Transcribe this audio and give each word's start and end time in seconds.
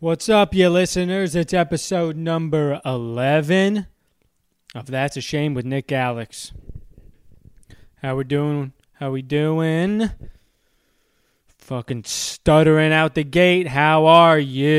What's 0.00 0.28
up, 0.28 0.54
you 0.54 0.68
listeners? 0.68 1.34
It's 1.34 1.52
episode 1.52 2.16
number 2.16 2.80
11 2.84 3.88
of 4.72 4.86
That's 4.86 5.16
a 5.16 5.20
Shame 5.20 5.54
with 5.54 5.64
Nick 5.64 5.90
Alex. 5.90 6.52
How 8.00 8.14
we 8.14 8.22
doing? 8.22 8.74
How 8.92 9.10
we 9.10 9.22
doing? 9.22 10.10
Fucking 11.48 12.04
stuttering 12.04 12.92
out 12.92 13.16
the 13.16 13.24
gate. 13.24 13.66
How 13.66 14.06
are 14.06 14.38
you? 14.38 14.70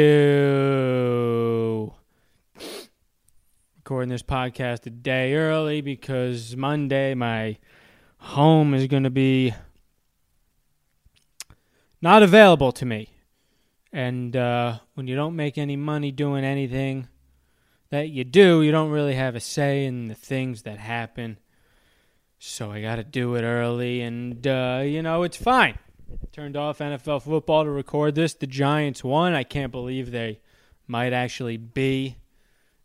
Recording 3.75 4.07
this 4.07 4.23
podcast 4.23 4.85
a 4.85 4.89
day 4.89 5.33
early 5.35 5.81
because 5.81 6.55
Monday 6.55 7.13
my 7.13 7.57
home 8.19 8.73
is 8.73 8.87
going 8.87 9.03
to 9.03 9.09
be 9.09 9.53
not 12.01 12.23
available 12.23 12.71
to 12.71 12.85
me. 12.85 13.09
And 13.91 14.35
uh, 14.35 14.79
when 14.93 15.07
you 15.07 15.15
don't 15.15 15.35
make 15.35 15.57
any 15.57 15.75
money 15.75 16.11
doing 16.11 16.43
anything 16.43 17.07
that 17.89 18.09
you 18.09 18.23
do, 18.23 18.61
you 18.61 18.71
don't 18.71 18.91
really 18.91 19.15
have 19.15 19.35
a 19.35 19.39
say 19.39 19.85
in 19.85 20.07
the 20.07 20.15
things 20.15 20.63
that 20.63 20.77
happen. 20.77 21.39
So 22.37 22.71
I 22.71 22.81
got 22.81 22.95
to 22.95 23.03
do 23.03 23.35
it 23.35 23.41
early, 23.41 24.01
and 24.01 24.45
uh, 24.47 24.81
you 24.85 25.01
know 25.01 25.23
it's 25.23 25.35
fine. 25.35 25.77
Turned 26.31 26.55
off 26.55 26.79
NFL 26.79 27.23
football 27.23 27.65
to 27.65 27.69
record 27.69 28.15
this. 28.15 28.33
The 28.33 28.47
Giants 28.47 29.03
won. 29.03 29.33
I 29.33 29.43
can't 29.43 29.71
believe 29.71 30.11
they 30.11 30.39
might 30.87 31.11
actually 31.11 31.57
be 31.57 32.15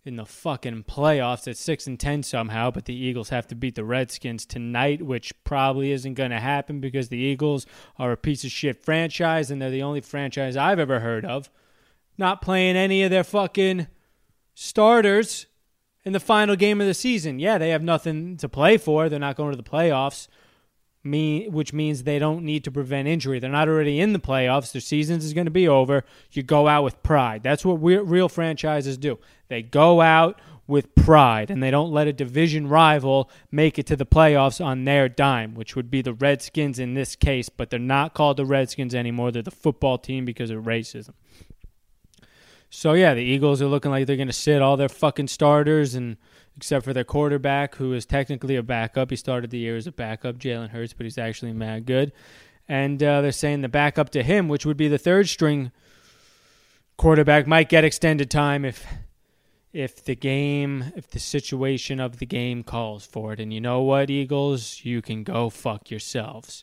in 0.05 0.17
the 0.17 0.27
fucking 0.27 0.85
playoffs 0.85 1.49
at 1.49 1.57
six 1.57 1.87
and 1.87 1.99
ten 1.99 2.23
somehow. 2.23 2.71
But 2.71 2.85
the 2.85 2.95
Eagles 2.95 3.31
have 3.31 3.47
to 3.49 3.55
beat 3.55 3.75
the 3.75 3.85
Redskins 3.85 4.45
tonight, 4.45 5.03
which 5.03 5.33
probably 5.45 5.93
isn't 5.93 6.15
going 6.15 6.31
to 6.31 6.41
happen 6.41 6.81
because 6.81 7.09
the 7.09 7.19
Eagles 7.19 7.67
are 7.99 8.13
a 8.13 8.17
piece 8.17 8.45
of 8.45 8.51
shit 8.51 8.85
franchise, 8.85 9.51
and 9.51 9.61
they're 9.61 9.71
the 9.71 9.83
only 9.83 10.01
franchise 10.01 10.57
I've 10.57 10.79
ever 10.79 11.01
heard 11.01 11.25
of 11.25 11.51
not 12.17 12.41
playing 12.41 12.77
any 12.77 13.03
of 13.03 13.11
their 13.11 13.25
fucking 13.25 13.87
starters 14.55 15.47
in 16.05 16.13
the 16.13 16.21
final 16.21 16.57
game 16.57 16.81
of 16.81 16.87
the 16.87 16.95
season. 16.95 17.39
Yeah, 17.39 17.59
they 17.59 17.71
have 17.71 17.83
nothing 17.83 18.37
to 18.39 18.49
play 18.49 18.77
for. 18.77 19.09
They're 19.09 19.19
not 19.19 19.37
going 19.37 19.51
to 19.51 19.57
the 19.57 19.63
playoffs, 19.69 20.29
me, 21.05 21.49
which 21.49 21.73
means 21.73 22.03
they 22.03 22.19
don't 22.19 22.45
need 22.45 22.65
to 22.65 22.71
prevent 22.71 23.07
injury. 23.07 23.39
They're 23.39 23.51
not 23.51 23.69
already 23.69 24.01
in 24.01 24.13
the 24.13 24.19
playoffs. 24.19 24.73
Their 24.73 24.81
season 24.81 25.19
is 25.19 25.35
going 25.35 25.45
to 25.45 25.51
be 25.51 25.69
over. 25.69 26.05
You 26.33 26.43
go 26.43 26.67
out 26.67 26.83
with 26.83 27.03
pride. 27.03 27.43
That's 27.43 27.65
what 27.65 27.75
real 27.75 28.29
franchises 28.29 28.97
do. 28.97 29.19
They 29.49 29.63
go 29.63 30.01
out 30.01 30.41
with 30.67 30.95
pride 30.95 31.51
and 31.51 31.63
they 31.63 31.71
don't 31.71 31.93
let 31.93 32.07
a 32.07 32.13
division 32.13 32.69
rival 32.69 33.31
make 33.51 33.79
it 33.79 33.87
to 33.87 33.97
the 33.97 34.07
playoffs 34.07 34.65
on 34.65 34.85
their 34.85 35.09
dime, 35.09 35.55
which 35.55 35.77
would 35.77 35.91
be 35.91 36.01
the 36.01 36.15
Redskins 36.15 36.79
in 36.79 36.95
this 36.95 37.17
case, 37.17 37.51
but 37.51 37.69
they're 37.69 37.79
not 37.79 38.15
called 38.15 38.39
the 38.39 38.47
Redskins 38.47 38.95
anymore. 38.95 39.31
They're 39.31 39.43
the 39.43 39.51
football 39.51 39.99
team 39.99 40.25
because 40.25 40.51
of 40.51 40.65
racism. 40.65 41.13
So 42.71 42.95
yeah, 42.95 43.15
the 43.15 43.21
Eagles 43.21 43.63
are 43.63 43.67
looking 43.67 43.91
like 43.91 44.07
they're 44.07 44.17
going 44.17 44.27
to 44.27 44.33
sit 44.33 44.61
all 44.61 44.77
their 44.77 44.89
fucking 44.89 45.29
starters, 45.29 45.95
and 45.95 46.17
except 46.57 46.85
for 46.85 46.93
their 46.93 47.05
quarterback, 47.05 47.77
who 47.77 47.93
is 47.93 48.07
technically 48.07 48.57
a 48.57 48.63
backup. 48.63 49.11
He 49.11 49.17
started 49.17 49.51
the 49.51 49.59
year 49.59 49.77
as 49.77 49.87
a 49.87 49.93
backup, 49.93 50.37
Jalen 50.39 50.71
Hurts, 50.71 50.93
but 50.93 51.05
he's 51.05 51.19
actually 51.19 51.53
mad 51.53 51.87
good. 51.87 52.13
And 52.69 53.03
uh, 53.03 53.21
they're 53.21 53.33
saying 53.33 53.61
the 53.61 53.69
backup 53.69 54.11
to 54.11 54.23
him, 54.23 54.49
which 54.49 54.65
would 54.65 54.77
be 54.77 54.89
the 54.89 54.99
third 54.99 55.29
string 55.29 55.73
quarterback, 56.97 57.47
might 57.47 57.69
get 57.69 57.85
extended 57.85 58.31
time 58.31 58.65
if 58.65 58.87
if 59.73 60.05
the 60.05 60.15
game, 60.15 60.93
if 60.95 61.11
the 61.11 61.19
situation 61.19 61.99
of 61.99 62.21
the 62.21 62.27
game 62.27 62.63
calls 62.63 63.05
for 63.05 63.33
it. 63.33 63.41
And 63.41 63.53
you 63.53 63.61
know 63.61 63.83
what, 63.83 64.09
Eagles, 64.09 64.81
you 64.85 65.03
can 65.03 65.25
go 65.25 65.51
fuck 65.51 65.91
yourselves. 65.91 66.63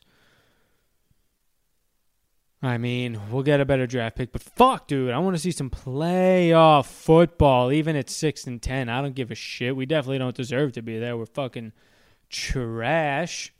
I 2.64 2.78
mean, 2.78 3.18
we'll 3.30 3.42
get 3.42 3.60
a 3.60 3.64
better 3.64 3.88
draft 3.88 4.16
pick, 4.16 4.30
but 4.30 4.40
fuck, 4.40 4.86
dude, 4.86 5.10
I 5.10 5.18
want 5.18 5.34
to 5.34 5.42
see 5.42 5.50
some 5.50 5.68
playoff 5.68 6.86
football, 6.86 7.72
even 7.72 7.96
at 7.96 8.08
six 8.08 8.46
and 8.46 8.62
ten. 8.62 8.88
I 8.88 9.02
don't 9.02 9.16
give 9.16 9.32
a 9.32 9.34
shit. 9.34 9.74
We 9.74 9.84
definitely 9.84 10.18
don't 10.18 10.36
deserve 10.36 10.72
to 10.74 10.82
be 10.82 10.96
there. 10.98 11.16
We're 11.16 11.26
fucking 11.26 11.72
trash. 12.30 13.52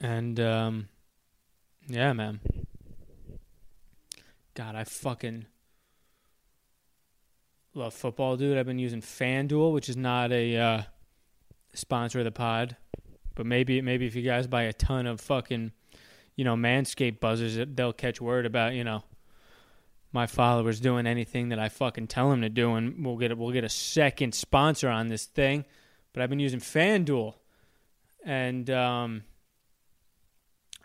And 0.00 0.40
um, 0.40 0.88
yeah, 1.86 2.12
man. 2.12 2.40
God, 4.54 4.74
I 4.74 4.82
fucking 4.82 5.46
love 7.74 7.94
football, 7.94 8.36
dude. 8.36 8.58
I've 8.58 8.66
been 8.66 8.80
using 8.80 9.00
FanDuel, 9.00 9.72
which 9.72 9.88
is 9.88 9.96
not 9.96 10.32
a 10.32 10.56
uh, 10.56 10.82
sponsor 11.72 12.18
of 12.18 12.24
the 12.24 12.32
pod, 12.32 12.76
but 13.36 13.46
maybe 13.46 13.80
maybe 13.80 14.06
if 14.06 14.16
you 14.16 14.22
guys 14.22 14.48
buy 14.48 14.62
a 14.64 14.72
ton 14.72 15.06
of 15.06 15.20
fucking 15.20 15.70
you 16.36 16.44
know, 16.44 16.56
Manscaped 16.56 17.20
buzzers, 17.20 17.58
they'll 17.74 17.92
catch 17.92 18.20
word 18.20 18.46
about, 18.46 18.74
you 18.74 18.84
know, 18.84 19.04
my 20.12 20.26
followers 20.26 20.80
doing 20.80 21.06
anything 21.06 21.50
that 21.50 21.58
I 21.58 21.68
fucking 21.68 22.08
tell 22.08 22.30
them 22.30 22.42
to 22.42 22.48
do, 22.48 22.74
and 22.74 23.04
we'll 23.04 23.16
get 23.16 23.30
a, 23.30 23.36
we'll 23.36 23.52
get 23.52 23.64
a 23.64 23.68
second 23.68 24.34
sponsor 24.34 24.88
on 24.88 25.08
this 25.08 25.24
thing. 25.24 25.64
But 26.12 26.22
I've 26.22 26.30
been 26.30 26.40
using 26.40 26.60
FanDuel, 26.60 27.34
and 28.24 28.68
um, 28.70 29.22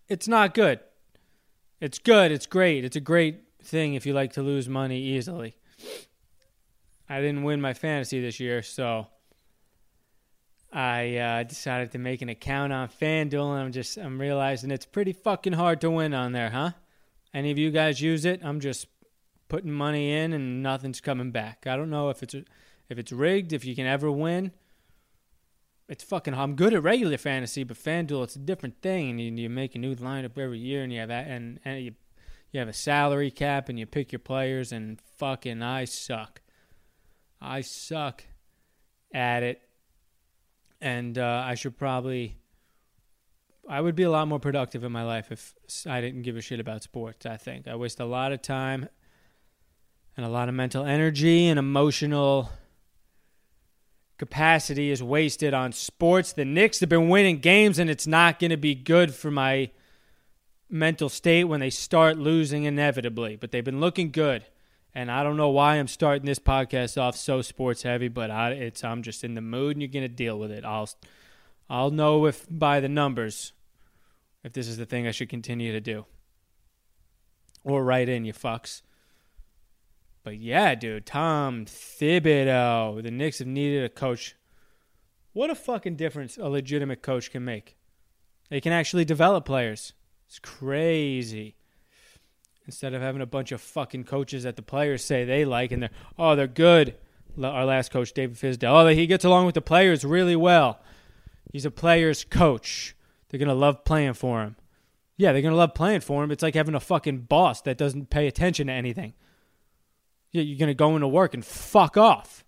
it's 0.07 0.28
not 0.28 0.53
good. 0.53 0.79
It's 1.81 1.97
good. 1.97 2.31
It's 2.31 2.45
great. 2.45 2.85
It's 2.85 2.95
a 2.95 3.01
great 3.01 3.41
thing 3.63 3.95
if 3.95 4.05
you 4.05 4.13
like 4.13 4.34
to 4.34 4.44
lose 4.44 4.69
money 4.69 5.00
easily. 5.00 5.57
I 7.09 7.22
didn't 7.22 7.44
win 7.44 7.61
my 7.61 7.73
fantasy 7.73 8.22
this 8.22 8.39
year, 8.39 8.61
so 8.61 9.07
I 10.75 11.16
uh, 11.16 11.44
decided 11.44 11.94
to 11.94 11.97
make 11.97 12.22
an 12.22 12.28
account 12.28 12.74
on 12.74 12.90
FanDuel, 12.90 13.52
and 13.52 13.62
I'm 13.62 13.72
just 13.72 13.97
I'm 13.97 14.19
realizing 14.19 14.72
it's 14.72 14.86
pretty 14.86 15.13
fucking 15.13 15.53
hard 15.53 15.80
to 15.81 15.90
win 15.90 16.13
on 16.13 16.34
there, 16.34 16.50
huh? 16.50 16.72
Any 17.34 17.50
of 17.50 17.58
you 17.58 17.72
guys 17.72 18.02
use 18.02 18.25
it? 18.25 18.41
I'm 18.44 18.59
just 18.59 18.88
putting 19.47 19.72
money 19.72 20.12
in 20.12 20.34
and 20.34 20.62
nothing's 20.62 21.00
coming 21.00 21.31
back. 21.31 21.66
I 21.66 21.78
don't 21.78 21.90
know 21.90 22.09
if 22.09 22.22
it's 22.22 22.35
if 22.35 23.00
it's 23.00 23.14
rigged, 23.14 23.53
if 23.53 23.64
you 23.64 23.74
can 23.74 23.85
ever 23.85 24.12
win. 24.12 24.52
It's 25.88 26.03
fucking. 26.03 26.34
I'm 26.34 26.56
good 26.56 26.74
at 26.74 26.84
regular 26.84 27.18
fantasy, 27.18 27.64
but 27.64 27.78
FanDuel 27.78 28.25
it's 28.25 28.35
a 28.35 28.40
different 28.40 28.81
thing, 28.81 29.12
and 29.12 29.22
you, 29.22 29.31
you 29.31 29.50
make 29.50 29.75
a 29.75 29.80
new 29.80 29.96
lineup 29.96 30.38
every 30.38 30.59
year, 30.59 30.84
and 30.84 30.91
you 30.91 31.00
have 31.00 31.08
that, 31.08 31.28
and, 31.28 31.62
and 31.64 31.85
you 31.85 31.94
you 32.52 32.59
have 32.59 32.68
a 32.68 32.74
salary 32.74 33.31
cap, 33.31 33.69
and 33.69 33.80
you 33.80 33.85
pick 33.85 34.12
your 34.12 34.19
players, 34.19 34.74
and 34.74 35.00
fucking 35.18 35.62
I 35.62 35.85
suck. 35.85 36.41
I 37.40 37.62
suck 37.62 38.25
at 39.14 39.41
it 39.41 39.62
and 40.81 41.18
uh, 41.18 41.44
I 41.46 41.56
should 41.56 41.78
probably. 41.78 42.38
I 43.68 43.81
would 43.81 43.96
be 43.96 44.03
a 44.03 44.12
lot 44.12 44.28
more 44.28 44.40
productive 44.40 44.84
in 44.84 44.91
my 44.91 45.03
life 45.03 45.31
if 45.31 45.56
I 45.88 46.00
didn't 46.00 46.22
give 46.22 46.38
a 46.38 46.41
shit 46.41 46.59
about 46.59 46.84
sports. 46.84 47.25
I 47.25 47.38
think 47.38 47.68
I 47.68 47.75
waste 47.75 48.00
a 48.00 48.06
lot 48.06 48.31
of 48.31 48.44
time 48.44 48.90
and 50.16 50.25
a 50.25 50.30
lot 50.30 50.50
of 50.50 50.56
mental 50.56 50.85
energy 50.85 51.47
and 51.47 51.58
emotional 51.58 52.52
capacity 54.18 54.91
is 54.91 55.03
wasted 55.03 55.53
on 55.53 55.72
sports. 55.72 56.34
The 56.34 56.46
Knicks 56.46 56.80
have 56.80 56.90
been 56.90 57.09
winning 57.09 57.40
games, 57.40 57.80
and 57.80 57.90
it's 57.90 58.08
not 58.08 58.40
going 58.40 58.52
to 58.52 58.58
be 58.58 58.75
good 58.75 59.14
for 59.14 59.30
my 59.30 59.72
mental 60.69 61.09
state 61.09 61.46
when 61.46 61.59
they 61.59 61.69
start 61.69 62.18
losing 62.18 62.64
inevitably. 62.64 63.35
But 63.35 63.52
they've 63.52 63.64
been 63.64 63.81
looking 63.81 64.12
good. 64.12 64.46
And 64.95 65.11
I 65.11 65.23
don't 65.23 65.35
know 65.35 65.50
why 65.50 65.75
I'm 65.75 65.89
starting 65.89 66.25
this 66.25 66.39
podcast 66.39 67.00
off 67.00 67.17
so 67.17 67.41
sports 67.41 67.83
heavy, 67.83 68.07
but 68.07 68.31
I, 68.31 68.51
it's 68.51 68.81
I'm 68.81 69.03
just 69.03 69.25
in 69.25 69.33
the 69.33 69.41
mood, 69.41 69.75
and 69.75 69.81
you're 69.81 69.91
gonna 69.91 70.07
deal 70.07 70.39
with 70.39 70.51
it. 70.51 70.63
I'll 70.63 70.89
I'll 71.69 71.91
know 71.91 72.25
if 72.25 72.45
by 72.50 72.79
the 72.79 72.88
numbers 72.88 73.51
if 74.45 74.53
this 74.53 74.69
is 74.69 74.78
the 74.78 74.85
thing 74.85 75.05
I 75.05 75.11
should 75.11 75.28
continue 75.28 75.73
to 75.73 75.81
do. 75.81 76.05
Or 77.63 77.84
write 77.84 78.07
in, 78.07 78.23
you 78.23 78.31
fucks. 78.31 78.84
But 80.23 80.38
yeah, 80.38 80.75
dude, 80.75 81.05
Tom 81.05 81.66
Thibodeau. 81.66 83.03
The 83.03 83.11
Knicks 83.11 83.39
have 83.39 83.47
needed 83.47 83.84
a 83.84 83.89
coach. 83.89 84.35
What 85.34 85.50
a 85.50 85.55
fucking 85.55 85.97
difference 85.97 86.38
a 86.38 86.47
legitimate 86.47 87.01
coach 87.01 87.31
can 87.31 87.44
make. 87.44 87.75
They 88.50 88.61
can 88.61 88.72
actually 88.72 89.03
develop 89.03 89.45
players. 89.45 89.94
It's 90.28 90.39
crazy 90.39 91.55
instead 92.66 92.94
of 92.94 93.02
having 93.02 93.22
a 93.22 93.26
bunch 93.26 93.52
of 93.52 93.62
fucking 93.62 94.03
coaches 94.03 94.44
that 94.44 94.56
the 94.56 94.62
players 94.62 95.03
say 95.03 95.23
they 95.23 95.46
like 95.46 95.72
and 95.72 95.84
they're 95.84 95.90
oh 96.17 96.35
they're 96.35 96.47
good. 96.47 96.96
Our 97.41 97.66
last 97.66 97.91
coach, 97.91 98.14
David 98.14 98.38
Fizdale, 98.38 98.85
oh 98.85 98.88
he 98.88 99.08
gets 99.08 99.26
along 99.26 99.46
with 99.46 99.56
the 99.56 99.62
players 99.62 100.06
really 100.06 100.35
well. 100.35 100.79
He's 101.52 101.66
a 101.66 101.72
player's 101.72 102.23
coach. 102.23 102.96
They're 103.29 103.40
gonna 103.40 103.53
love 103.53 103.84
playing 103.84 104.14
for 104.14 104.41
him. 104.41 104.56
Yeah, 105.17 105.32
they're 105.32 105.41
gonna 105.41 105.56
love 105.56 105.73
playing 105.73 106.02
for 106.02 106.23
him. 106.23 106.32
It's 106.32 106.44
like 106.44 106.56
having 106.56 106.76
a 106.76 106.79
fucking 106.79 107.22
boss 107.22 107.62
that 107.62 107.78
doesn't 107.78 108.09
pay 108.09 108.28
attention 108.28 108.68
to 108.68 108.73
anything. 108.73 109.14
Yeah, 110.32 110.41
you're 110.41 110.59
gonna 110.59 110.73
go 110.73 110.96
into 110.96 111.08
work 111.08 111.34
and 111.34 111.46
fuck 111.46 111.97
off. 111.97 112.44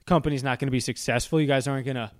The 0.00 0.04
company's 0.04 0.42
not 0.42 0.58
gonna 0.58 0.72
be 0.72 0.80
successful. 0.80 1.40
You 1.40 1.46
guys 1.46 1.66
aren't 1.66 1.86
gonna 1.86 2.12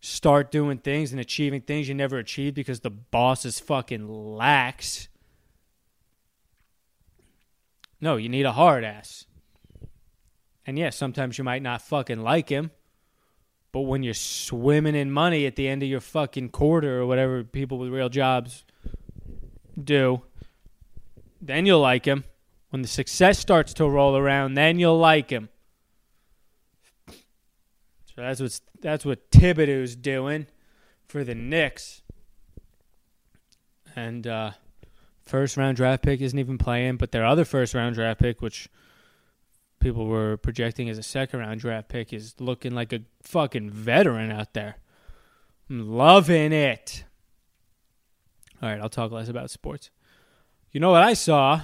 start 0.00 0.50
doing 0.50 0.78
things 0.78 1.10
and 1.12 1.20
achieving 1.20 1.60
things 1.60 1.88
you 1.88 1.94
never 1.94 2.18
achieved 2.18 2.54
because 2.54 2.80
the 2.80 2.90
boss 2.90 3.44
is 3.44 3.58
fucking 3.58 4.08
lax. 4.08 5.08
No, 8.00 8.16
you 8.16 8.28
need 8.28 8.46
a 8.46 8.52
hard 8.52 8.84
ass. 8.84 9.26
And 10.66 10.78
yes, 10.78 10.96
sometimes 10.96 11.38
you 11.38 11.44
might 11.44 11.62
not 11.62 11.82
fucking 11.82 12.20
like 12.20 12.48
him, 12.48 12.70
but 13.72 13.80
when 13.80 14.02
you're 14.02 14.14
swimming 14.14 14.94
in 14.94 15.10
money 15.10 15.46
at 15.46 15.56
the 15.56 15.66
end 15.66 15.82
of 15.82 15.88
your 15.88 16.00
fucking 16.00 16.50
quarter 16.50 17.00
or 17.00 17.06
whatever 17.06 17.42
people 17.42 17.78
with 17.78 17.90
real 17.90 18.08
jobs 18.08 18.64
do, 19.82 20.22
then 21.40 21.66
you'll 21.66 21.80
like 21.80 22.04
him. 22.04 22.24
When 22.70 22.82
the 22.82 22.88
success 22.88 23.38
starts 23.38 23.72
to 23.74 23.88
roll 23.88 24.16
around, 24.16 24.54
then 24.54 24.78
you'll 24.78 24.98
like 24.98 25.30
him. 25.30 25.48
So 27.08 28.16
that's 28.16 28.40
what 28.40 28.60
that's 28.80 29.04
what 29.04 29.30
Thibodeau's 29.30 29.96
doing 29.96 30.46
for 31.06 31.24
the 31.24 31.34
Knicks. 31.34 32.02
And 33.96 34.26
uh, 34.26 34.52
first 35.28 35.56
round 35.56 35.76
draft 35.76 36.02
pick 36.02 36.20
isn't 36.20 36.38
even 36.38 36.58
playing, 36.58 36.96
but 36.96 37.12
their 37.12 37.24
other 37.24 37.44
first 37.44 37.74
round 37.74 37.94
draft 37.94 38.20
pick, 38.20 38.40
which 38.40 38.68
people 39.80 40.06
were 40.06 40.36
projecting 40.36 40.88
as 40.88 40.98
a 40.98 41.02
second 41.02 41.40
round 41.40 41.60
draft 41.60 41.88
pick, 41.88 42.12
is 42.12 42.34
looking 42.40 42.74
like 42.74 42.92
a 42.92 43.00
fucking 43.22 43.70
veteran 43.70 44.30
out 44.30 44.54
there. 44.54 44.76
I'm 45.70 45.96
loving 45.96 46.52
it. 46.52 47.04
All 48.62 48.68
right, 48.68 48.80
I'll 48.80 48.88
talk 48.88 49.12
less 49.12 49.28
about 49.28 49.50
sports. 49.50 49.90
You 50.72 50.80
know 50.80 50.90
what 50.90 51.02
I 51.02 51.14
saw 51.14 51.62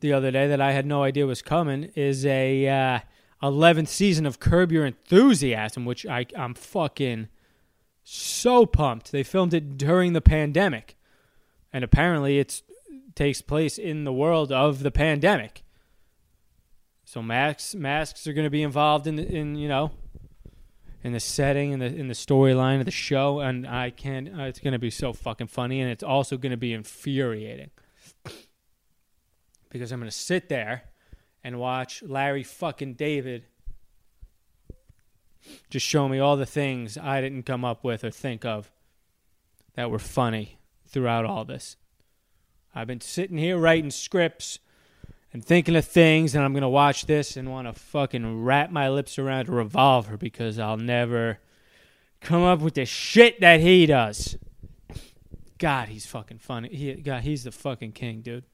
the 0.00 0.12
other 0.12 0.30
day 0.30 0.46
that 0.48 0.60
I 0.60 0.72
had 0.72 0.86
no 0.86 1.02
idea 1.02 1.26
was 1.26 1.42
coming 1.42 1.84
is 1.94 2.26
a 2.26 2.68
uh, 2.68 2.98
11th 3.42 3.88
season 3.88 4.26
of 4.26 4.38
Curb 4.38 4.70
Your 4.70 4.86
Enthusiasm, 4.86 5.84
which 5.84 6.06
I, 6.06 6.26
I'm 6.36 6.54
fucking 6.54 7.28
so 8.04 8.66
pumped. 8.66 9.12
They 9.12 9.22
filmed 9.22 9.54
it 9.54 9.76
during 9.76 10.12
the 10.12 10.20
pandemic, 10.20 10.96
and 11.72 11.82
apparently 11.82 12.38
it 12.38 12.62
takes 13.14 13.40
place 13.42 13.78
in 13.78 14.04
the 14.04 14.12
world 14.12 14.52
of 14.52 14.82
the 14.82 14.90
pandemic. 14.90 15.62
So 17.04 17.22
masks 17.22 17.74
masks 17.74 18.26
are 18.26 18.32
going 18.32 18.46
to 18.46 18.50
be 18.50 18.62
involved 18.62 19.06
in 19.06 19.18
in 19.18 19.54
you 19.56 19.68
know 19.68 19.90
in 21.04 21.12
the 21.12 21.20
setting 21.20 21.72
and 21.72 21.82
the 21.82 21.86
in 21.86 22.08
the 22.08 22.14
storyline 22.14 22.78
of 22.78 22.84
the 22.84 22.90
show, 22.90 23.40
and 23.40 23.66
I 23.66 23.90
can't. 23.90 24.28
Uh, 24.28 24.44
it's 24.44 24.60
going 24.60 24.72
to 24.72 24.78
be 24.78 24.90
so 24.90 25.12
fucking 25.12 25.48
funny, 25.48 25.80
and 25.80 25.90
it's 25.90 26.02
also 26.04 26.36
going 26.36 26.50
to 26.50 26.56
be 26.56 26.72
infuriating 26.72 27.70
because 29.70 29.90
I'm 29.90 29.98
going 29.98 30.10
to 30.10 30.16
sit 30.16 30.48
there 30.48 30.84
and 31.42 31.58
watch 31.58 32.02
Larry 32.02 32.44
fucking 32.44 32.94
David 32.94 33.44
just 35.70 35.84
show 35.84 36.08
me 36.08 36.18
all 36.18 36.36
the 36.36 36.46
things 36.46 36.96
I 36.96 37.20
didn't 37.20 37.44
come 37.44 37.64
up 37.64 37.82
with 37.82 38.04
or 38.04 38.10
think 38.10 38.44
of 38.44 38.70
that 39.74 39.90
were 39.90 39.98
funny 39.98 40.58
throughout 40.86 41.24
all 41.24 41.44
this. 41.44 41.76
I've 42.74 42.86
been 42.86 43.00
sitting 43.00 43.38
here 43.38 43.58
writing 43.58 43.90
scripts 43.90 44.58
and 45.32 45.44
thinking 45.44 45.76
of 45.76 45.84
things, 45.84 46.34
and 46.34 46.44
I'm 46.44 46.52
going 46.52 46.62
to 46.62 46.68
watch 46.68 47.06
this 47.06 47.36
and 47.36 47.50
want 47.50 47.66
to 47.66 47.72
fucking 47.72 48.42
wrap 48.44 48.70
my 48.70 48.88
lips 48.88 49.18
around 49.18 49.48
a 49.48 49.52
revolver 49.52 50.16
because 50.16 50.58
I'll 50.58 50.76
never 50.76 51.38
come 52.20 52.42
up 52.42 52.60
with 52.60 52.74
the 52.74 52.84
shit 52.84 53.40
that 53.40 53.60
he 53.60 53.86
does. 53.86 54.36
God, 55.58 55.88
he's 55.88 56.06
fucking 56.06 56.38
funny. 56.38 56.68
He, 56.68 56.94
God, 56.94 57.22
he's 57.22 57.44
the 57.44 57.52
fucking 57.52 57.92
king, 57.92 58.20
dude. 58.20 58.44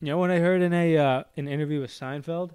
You 0.00 0.12
know 0.12 0.18
what 0.18 0.30
I 0.30 0.38
heard 0.38 0.62
in 0.62 0.72
a 0.72 0.96
uh, 0.96 1.24
an 1.36 1.48
interview 1.48 1.80
with 1.80 1.90
Seinfeld 1.90 2.52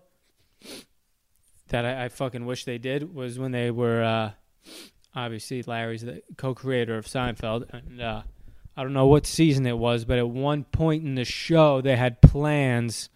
that 1.67 1.85
I, 1.85 2.05
I, 2.05 2.09
fucking 2.09 2.45
wish 2.45 2.63
they 2.63 2.77
did 2.77 3.13
was 3.13 3.37
when 3.37 3.51
they 3.51 3.69
were 3.69 4.01
uh, 4.01 4.31
obviously 5.15 5.63
Larry's 5.63 6.01
the 6.01 6.21
co-creator 6.37 6.97
of 6.97 7.05
Seinfeld, 7.05 7.69
and 7.71 8.01
uh, 8.01 8.23
I 8.75 8.83
don't 8.83 8.93
know 8.93 9.07
what 9.07 9.25
season 9.25 9.65
it 9.65 9.77
was, 9.77 10.05
but 10.05 10.17
at 10.17 10.29
one 10.29 10.63
point 10.63 11.03
in 11.03 11.15
the 11.15 11.25
show 11.25 11.81
they 11.81 11.95
had 11.95 12.21
plans 12.21 13.09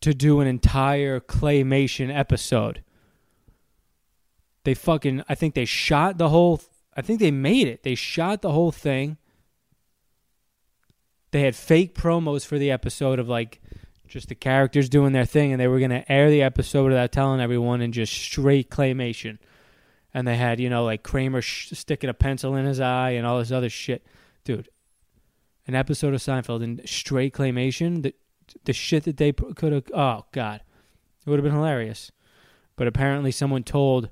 to 0.00 0.14
do 0.14 0.40
an 0.40 0.46
entire 0.46 1.20
claymation 1.20 2.14
episode. 2.14 2.82
They 4.64 4.74
fucking 4.74 5.22
I 5.28 5.34
think 5.34 5.54
they 5.54 5.64
shot 5.64 6.18
the 6.18 6.28
whole 6.28 6.60
I 6.96 7.02
think 7.02 7.20
they 7.20 7.30
made 7.30 7.68
it. 7.68 7.82
They 7.82 7.94
shot 7.94 8.42
the 8.42 8.52
whole 8.52 8.72
thing 8.72 9.18
they 11.36 11.42
had 11.42 11.54
fake 11.54 11.94
promos 11.94 12.46
for 12.46 12.58
the 12.58 12.70
episode 12.70 13.18
of 13.18 13.28
like 13.28 13.60
just 14.08 14.28
the 14.28 14.34
characters 14.34 14.88
doing 14.88 15.12
their 15.12 15.26
thing, 15.26 15.52
and 15.52 15.60
they 15.60 15.68
were 15.68 15.78
going 15.78 15.90
to 15.90 16.10
air 16.10 16.30
the 16.30 16.42
episode 16.42 16.86
without 16.86 17.12
telling 17.12 17.40
everyone 17.40 17.80
and 17.80 17.92
just 17.92 18.12
straight 18.12 18.70
claymation. 18.70 19.38
And 20.16 20.26
they 20.26 20.38
had, 20.38 20.60
you 20.60 20.70
know, 20.70 20.82
like 20.82 21.02
Kramer 21.02 21.42
sh- 21.42 21.72
sticking 21.74 22.08
a 22.08 22.14
pencil 22.14 22.56
in 22.56 22.64
his 22.64 22.80
eye 22.80 23.10
and 23.10 23.26
all 23.26 23.38
this 23.38 23.52
other 23.52 23.68
shit. 23.68 24.06
Dude, 24.44 24.70
an 25.66 25.74
episode 25.74 26.14
of 26.14 26.22
Seinfeld 26.22 26.62
in 26.62 26.80
straight 26.86 27.34
claymation, 27.34 28.02
the, 28.02 28.14
the 28.64 28.72
shit 28.72 29.04
that 29.04 29.18
they 29.18 29.34
could 29.34 29.74
have, 29.74 29.84
oh, 29.92 30.24
God. 30.32 30.62
It 31.20 31.28
would 31.28 31.38
have 31.38 31.44
been 31.44 31.52
hilarious. 31.52 32.12
But 32.76 32.86
apparently, 32.86 33.30
someone 33.30 33.62
told 33.62 34.08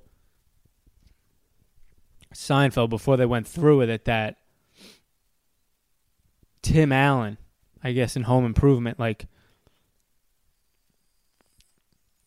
Seinfeld 2.35 2.91
before 2.91 3.17
they 3.17 3.25
went 3.25 3.49
through 3.49 3.79
with 3.79 3.89
it 3.89 4.05
that 4.05 4.37
Tim 6.61 6.93
Allen, 6.93 7.39
I 7.83 7.93
guess, 7.93 8.15
in 8.15 8.25
Home 8.25 8.45
Improvement, 8.45 9.01
like 9.01 9.27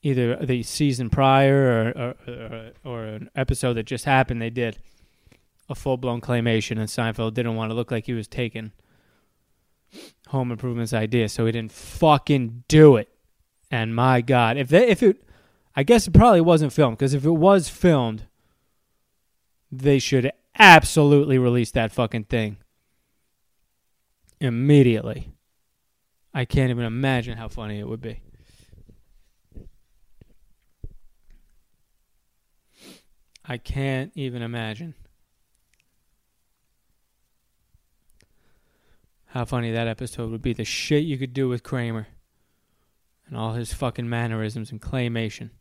either 0.08 0.38
the 0.38 0.64
season 0.64 1.10
prior 1.10 1.94
or, 1.96 2.16
or, 2.28 2.72
or, 2.86 3.04
an 3.04 3.30
episode 3.36 3.74
that 3.74 3.84
just 3.84 4.06
happened, 4.06 4.42
they 4.42 4.50
did 4.50 4.78
a 5.70 5.76
full 5.76 5.98
blown 5.98 6.22
claymation, 6.22 6.80
and 6.80 6.88
Seinfeld 6.88 7.34
didn't 7.34 7.56
want 7.56 7.72
to 7.72 7.76
look 7.76 7.92
like 7.92 8.06
he 8.06 8.14
was 8.14 8.28
taking 8.28 8.72
Home 10.30 10.52
Improvement's 10.52 10.94
idea, 10.94 11.28
so 11.28 11.46
he 11.46 11.52
didn't 11.52 11.74
fucking 11.74 12.64
do 12.68 12.96
it. 12.96 13.10
And 13.70 13.94
my 13.96 14.22
God, 14.22 14.56
if 14.58 14.70
they, 14.70 14.88
if 14.88 15.04
it, 15.04 15.24
I 15.76 15.84
guess 15.84 16.08
it 16.08 16.14
probably 16.14 16.42
wasn't 16.42 16.72
filmed 16.72 16.98
because 16.98 17.14
if 17.14 17.26
it 17.26 17.32
was 17.32 17.68
filmed, 17.68 18.28
they 19.70 20.00
should 20.00 20.32
absolutely 20.58 21.38
release 21.38 21.72
that 21.72 21.92
fucking 21.92 22.26
thing 22.26 22.58
immediately. 24.40 25.34
I 26.34 26.46
can't 26.46 26.70
even 26.70 26.86
imagine 26.86 27.38
how 27.38 27.50
funny 27.50 27.80
it 27.80 27.88
would 27.88 28.02
be. 28.02 28.22
I 33.48 33.58
can't 33.58 34.12
even 34.16 34.42
imagine 34.42 34.94
how 39.28 39.46
funny 39.46 39.72
that 39.72 39.88
episode 39.88 40.32
would 40.32 40.42
be. 40.42 40.54
The 40.54 40.66
shit 40.66 41.04
you 41.04 41.18
could 41.18 41.34
do 41.34 41.48
with 41.48 41.64
Kramer 41.64 42.08
and 43.28 43.38
all 43.38 43.54
his 43.54 43.74
fucking 43.74 44.10
mannerisms 44.10 44.72
and 44.72 44.82
claymation. 44.82 45.52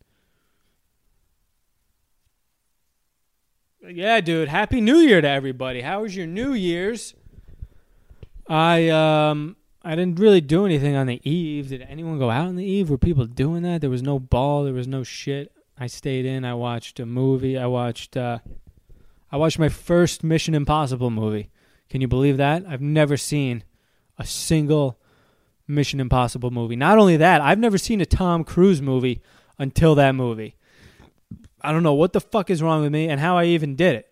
Yeah, 3.87 4.19
dude. 4.19 4.49
Happy 4.49 4.81
New 4.81 4.97
Year 4.97 5.21
to 5.21 5.29
everybody. 5.29 5.81
How 5.81 6.01
was 6.01 6.15
your 6.15 6.27
New 6.27 6.53
Year's? 6.53 7.13
I 8.49 8.89
um 8.89 9.55
I 9.81 9.95
didn't 9.95 10.19
really 10.19 10.41
do 10.41 10.65
anything 10.65 10.95
on 10.95 11.07
the 11.07 11.21
eve. 11.29 11.69
Did 11.69 11.83
anyone 11.83 12.19
go 12.19 12.29
out 12.29 12.47
on 12.47 12.57
the 12.57 12.65
eve? 12.65 12.89
Were 12.89 12.97
people 12.97 13.25
doing 13.25 13.63
that? 13.63 13.79
There 13.79 13.89
was 13.89 14.01
no 14.01 14.19
ball. 14.19 14.65
There 14.65 14.73
was 14.73 14.87
no 14.87 15.03
shit. 15.03 15.51
I 15.79 15.87
stayed 15.87 16.25
in. 16.25 16.43
I 16.45 16.53
watched 16.53 16.99
a 16.99 17.05
movie. 17.05 17.57
I 17.57 17.67
watched 17.67 18.17
uh, 18.17 18.39
I 19.31 19.37
watched 19.37 19.59
my 19.59 19.69
first 19.69 20.23
Mission 20.23 20.53
Impossible 20.53 21.09
movie. 21.09 21.49
Can 21.89 22.01
you 22.01 22.07
believe 22.07 22.37
that? 22.37 22.63
I've 22.67 22.81
never 22.81 23.17
seen 23.17 23.63
a 24.17 24.25
single 24.25 24.99
Mission 25.67 25.99
Impossible 25.99 26.51
movie. 26.51 26.75
Not 26.75 26.97
only 26.97 27.17
that, 27.17 27.41
I've 27.41 27.59
never 27.59 27.77
seen 27.77 28.01
a 28.01 28.05
Tom 28.05 28.43
Cruise 28.43 28.81
movie 28.81 29.21
until 29.59 29.95
that 29.95 30.15
movie. 30.15 30.55
I 31.61 31.71
don't 31.71 31.83
know 31.83 31.93
what 31.93 32.13
the 32.13 32.21
fuck 32.21 32.49
is 32.49 32.61
wrong 32.61 32.81
with 32.81 32.91
me 32.91 33.09
and 33.09 33.19
how 33.19 33.37
I 33.37 33.45
even 33.45 33.75
did 33.75 33.95
it. 33.95 34.07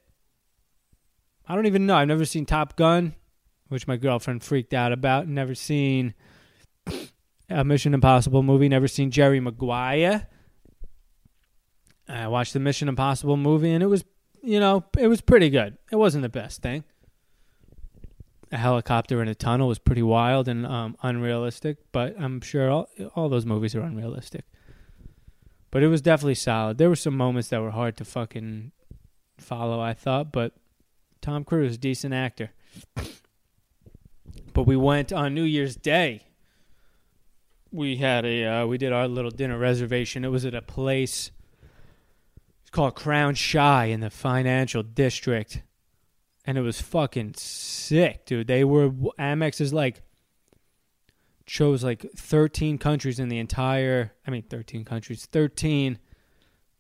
I 1.48 1.56
don't 1.56 1.68
even 1.68 1.86
know. 1.86 1.96
I've 1.96 2.08
never 2.08 2.26
seen 2.26 2.46
Top 2.46 2.76
Gun 2.76 3.16
which 3.68 3.88
my 3.88 3.98
girlfriend 3.98 4.44
freaked 4.44 4.74
out 4.74 4.92
about. 4.92 5.28
Never 5.28 5.56
seen 5.56 6.14
a 7.50 7.64
Mission 7.64 7.94
Impossible 7.94 8.44
movie. 8.44 8.70
Never 8.70 8.88
seen 8.88 9.12
Jerry 9.12 9.40
Maguire. 9.40 10.28
I 12.08 12.28
watched 12.28 12.54
the 12.54 12.60
Mission 12.60 12.88
Impossible 12.88 13.38
movie, 13.38 13.72
and 13.72 13.82
it 13.82 13.88
was, 13.88 14.04
you 14.42 14.60
know, 14.60 14.84
it 14.98 15.08
was 15.08 15.22
pretty 15.22 15.50
good. 15.50 15.78
It 15.92 15.96
wasn't 15.96 16.22
the 16.22 16.30
best 16.30 16.62
thing. 16.62 16.84
A 18.52 18.58
helicopter 18.58 19.22
in 19.22 19.28
a 19.28 19.36
tunnel 19.36 19.68
was 19.68 19.80
pretty 19.80 20.04
wild 20.04 20.48
and 20.48 20.66
um, 20.66 20.96
unrealistic, 21.02 21.78
but 21.92 22.16
I'm 22.20 22.42
sure 22.42 22.70
all 22.70 22.90
all 23.16 23.28
those 23.28 23.46
movies 23.46 23.74
are 23.76 23.82
unrealistic. 23.82 24.46
But 25.72 25.84
it 25.84 25.88
was 25.88 26.02
definitely 26.02 26.36
solid. 26.36 26.78
There 26.78 26.88
were 26.88 26.96
some 26.96 27.18
moments 27.18 27.50
that 27.50 27.62
were 27.62 27.72
hard 27.72 27.98
to 27.98 28.06
fucking 28.06 28.72
follow, 29.38 29.82
I 29.82 29.94
thought, 29.94 30.32
but 30.32 30.54
Tom 31.22 31.44
Cruise, 31.44 31.78
decent 31.78 32.14
actor. 32.14 32.52
But 34.54 34.64
we 34.64 34.78
went 34.78 35.12
on 35.12 35.34
New 35.34 35.44
Year's 35.44 35.76
Day. 35.76 36.22
We 37.72 37.98
had 37.98 38.26
a 38.26 38.46
uh, 38.46 38.68
we 38.68 38.78
did 38.78 38.94
our 38.94 39.08
little 39.08 39.32
dinner 39.32 39.58
reservation. 39.58 40.24
It 40.24 40.30
was 40.30 40.46
at 40.46 40.54
a 40.54 40.62
place. 40.62 41.32
Called 42.76 42.96
Crown 42.96 43.36
Shy 43.36 43.86
in 43.86 44.02
the 44.02 44.10
financial 44.10 44.84
district, 44.84 45.62
and 46.44 46.58
it 46.58 46.62
was 46.62 46.82
fucking 46.82 47.36
sick, 47.36 48.26
dude. 48.26 48.48
They 48.48 48.66
were 48.66 48.90
Amex 49.18 49.62
is 49.62 49.72
like 49.72 50.02
chose 51.46 51.86
like 51.86 52.06
13 52.18 52.78
countries 52.78 53.18
in 53.18 53.30
the 53.30 53.40
entire 53.40 54.12
I 54.28 54.32
mean 54.32 54.42
13 54.42 54.84
countries, 54.84 55.26
13 55.32 56.00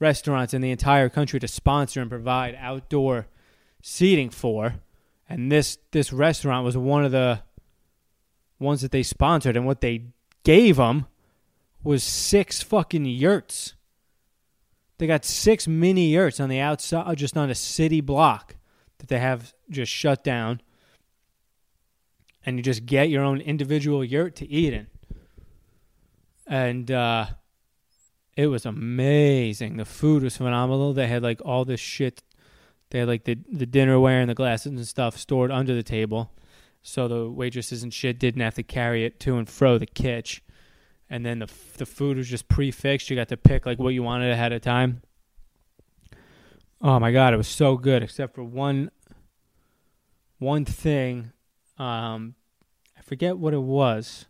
restaurants 0.02 0.54
in 0.54 0.60
the 0.60 0.72
entire 0.72 1.08
country 1.08 1.40
to 1.40 1.48
sponsor 1.48 2.02
and 2.02 2.10
provide 2.10 2.58
outdoor 2.60 3.28
seating 3.82 4.30
for. 4.30 4.75
And 5.30 5.50
this 5.50 5.78
this 5.92 6.12
restaurant 6.12 6.66
was 6.66 6.75
one 6.75 7.06
of 7.06 7.14
the 7.14 7.40
ones 8.60 8.82
that 8.82 8.92
they 8.92 9.02
sponsored, 9.02 9.56
and 9.56 9.66
what 9.66 9.80
they 9.80 10.08
gave 10.44 10.75
them 10.75 11.06
was 11.86 12.04
six 12.04 12.62
fucking 12.62 13.06
yurts. 13.06 13.75
They 14.98 15.08
got 15.08 15.25
six 15.25 15.68
mini 15.68 16.08
yurts 16.08 16.40
on 16.40 16.50
the 16.50 16.60
outside, 16.60 17.18
just 17.18 17.36
on 17.36 17.50
a 17.50 17.56
city 17.56 18.02
block 18.02 18.56
that 19.00 19.10
they 19.10 19.20
have 19.20 19.54
just 19.70 19.92
shut 19.92 20.24
down. 20.24 20.62
And 22.46 22.58
you 22.58 22.64
just 22.64 22.86
get 22.86 23.10
your 23.10 23.24
own 23.24 23.42
individual 23.42 24.04
yurt 24.04 24.36
to 24.38 24.48
eat 24.48 24.74
in. 24.74 24.88
And 26.48 26.92
uh, 26.92 27.25
it 28.38 28.48
was 28.48 28.66
amazing. 28.66 29.78
The 29.78 29.86
food 29.86 30.24
was 30.24 30.38
phenomenal. 30.38 30.94
They 30.94 31.08
had 31.08 31.24
like 31.24 31.42
all 31.44 31.66
this 31.66 31.80
shit. 31.80 32.22
They 32.92 33.00
had 33.00 33.08
like 33.08 33.24
the, 33.24 33.38
the 33.52 33.66
dinnerware 33.66 34.22
and 34.22 34.30
the 34.30 34.36
glasses 34.36 34.68
and 34.74 34.88
stuff 34.88 35.18
stored 35.18 35.52
under 35.52 35.74
the 35.74 35.84
table. 35.84 36.32
So 36.84 37.08
the 37.08 37.30
waitresses 37.30 37.82
and 37.82 37.94
shit 37.94 38.20
didn't 38.20 38.42
have 38.42 38.54
to 38.56 38.64
carry 38.64 39.06
it 39.06 39.20
to 39.22 39.38
and 39.38 39.50
fro 39.50 39.80
the 39.80 39.88
kitch 39.88 40.44
and 41.09 41.25
then 41.25 41.39
the 41.39 41.50
the 41.77 41.85
food 41.85 42.17
was 42.17 42.27
just 42.27 42.47
prefixed. 42.47 43.09
You 43.09 43.15
got 43.15 43.29
to 43.29 43.38
pick 43.38 43.65
like 43.65 43.79
what 43.79 43.93
you 43.93 44.03
wanted 44.03 44.31
ahead 44.31 44.51
of 44.51 44.62
time. 44.62 45.01
Oh 46.81 47.00
my 47.00 47.12
god, 47.12 47.33
it 47.33 47.38
was 47.38 47.47
so 47.47 47.77
good, 47.77 48.03
except 48.03 48.35
for 48.35 48.43
one 48.43 48.91
one 50.39 50.65
thing. 50.65 51.31
Um, 51.77 52.35
I 52.97 53.01
forget 53.01 53.38
what 53.38 53.53
it 53.53 53.62
was. 53.62 54.25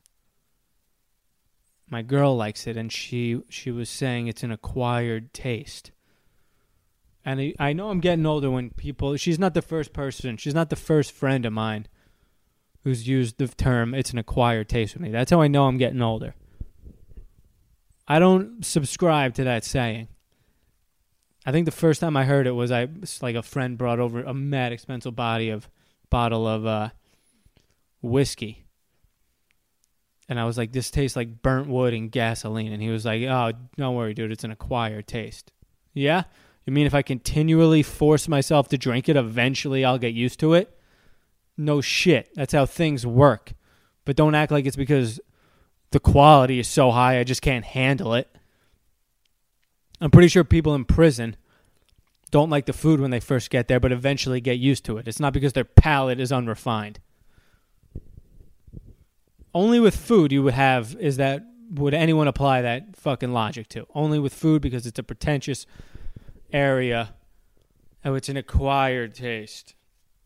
My 1.87 2.01
girl 2.01 2.35
likes 2.35 2.67
it, 2.67 2.77
and 2.77 2.91
she 2.91 3.41
she 3.49 3.71
was 3.71 3.89
saying 3.89 4.27
it's 4.27 4.43
an 4.43 4.51
acquired 4.51 5.33
taste. 5.33 5.91
And 7.23 7.39
I, 7.39 7.53
I 7.57 7.73
know 7.73 7.89
I'm 7.89 8.01
getting 8.01 8.25
older 8.25 8.51
when 8.51 8.69
people. 8.69 9.15
She's 9.17 9.39
not 9.39 9.53
the 9.55 9.61
first 9.61 9.93
person. 9.93 10.37
She's 10.37 10.53
not 10.53 10.69
the 10.69 10.75
first 10.75 11.11
friend 11.11 11.45
of 11.45 11.53
mine 11.53 11.87
who's 12.83 13.07
used 13.07 13.37
the 13.39 13.47
term 13.47 13.95
"it's 13.95 14.11
an 14.11 14.19
acquired 14.19 14.69
taste" 14.69 14.93
with 14.93 15.01
me. 15.01 15.09
That's 15.09 15.31
how 15.31 15.41
I 15.41 15.47
know 15.47 15.65
I'm 15.65 15.77
getting 15.77 16.01
older. 16.01 16.35
I 18.07 18.19
don't 18.19 18.63
subscribe 18.65 19.33
to 19.35 19.43
that 19.45 19.63
saying. 19.63 20.07
I 21.45 21.51
think 21.51 21.65
the 21.65 21.71
first 21.71 22.01
time 22.01 22.17
I 22.17 22.25
heard 22.25 22.47
it 22.47 22.51
was 22.51 22.71
I 22.71 22.87
like 23.21 23.35
a 23.35 23.43
friend 23.43 23.77
brought 23.77 23.99
over 23.99 24.23
a 24.23 24.33
mad 24.33 24.71
expensive 24.71 25.15
body 25.15 25.49
of 25.49 25.69
bottle 26.09 26.47
of 26.47 26.65
uh, 26.65 26.89
whiskey. 28.01 28.65
And 30.27 30.39
I 30.39 30.45
was 30.45 30.57
like, 30.57 30.71
this 30.71 30.89
tastes 30.89 31.15
like 31.15 31.43
burnt 31.43 31.67
wood 31.67 31.93
and 31.93 32.11
gasoline. 32.11 32.73
And 32.73 32.81
he 32.81 32.89
was 32.89 33.05
like, 33.05 33.21
oh, 33.23 33.51
don't 33.77 33.95
worry, 33.95 34.15
dude. 34.15 34.31
It's 34.31 34.43
an 34.43 34.51
acquired 34.51 35.07
taste. 35.07 35.51
Yeah? 35.93 36.23
You 36.65 36.73
mean 36.73 36.87
if 36.87 36.95
I 36.95 37.03
continually 37.03 37.83
force 37.83 38.27
myself 38.27 38.67
to 38.69 38.77
drink 38.77 39.07
it, 39.07 39.15
eventually 39.15 39.85
I'll 39.85 39.99
get 39.99 40.15
used 40.15 40.39
to 40.39 40.55
it? 40.55 40.79
No 41.57 41.79
shit. 41.79 42.31
That's 42.33 42.53
how 42.53 42.65
things 42.65 43.05
work. 43.05 43.53
But 44.03 44.15
don't 44.15 44.33
act 44.33 44.51
like 44.51 44.65
it's 44.65 44.75
because 44.75 45.19
the 45.95 45.99
quality 46.01 46.59
is 46.59 46.67
so 46.67 46.91
high 46.91 47.19
I 47.19 47.23
just 47.23 47.41
can't 47.41 47.63
handle 47.63 48.15
it. 48.15 48.27
I'm 50.01 50.11
pretty 50.11 50.27
sure 50.27 50.43
people 50.43 50.75
in 50.75 50.83
prison 50.83 51.37
don't 52.31 52.49
like 52.49 52.65
the 52.65 52.73
food 52.73 52.99
when 52.99 53.11
they 53.11 53.21
first 53.21 53.49
get 53.49 53.69
there, 53.69 53.79
but 53.79 53.93
eventually 53.93 54.41
get 54.41 54.59
used 54.59 54.83
to 54.85 54.97
it. 54.97 55.07
It's 55.07 55.21
not 55.21 55.31
because 55.31 55.53
their 55.53 55.63
palate 55.63 56.19
is 56.19 56.33
unrefined. 56.33 56.99
Only 59.53 59.79
with 59.79 59.95
food 59.95 60.33
you 60.33 60.43
would 60.43 60.53
have 60.53 60.97
is 60.99 61.15
that 61.15 61.45
would 61.71 61.93
anyone 61.93 62.27
apply 62.27 62.63
that 62.63 62.97
fucking 62.97 63.31
logic 63.31 63.69
to? 63.69 63.87
Only 63.95 64.19
with 64.19 64.33
food 64.33 64.61
because 64.61 64.85
it's 64.85 64.99
a 64.99 65.03
pretentious 65.03 65.65
area. 66.51 67.13
Oh, 68.03 68.15
it's 68.15 68.27
an 68.27 68.35
acquired 68.35 69.15
taste. 69.15 69.75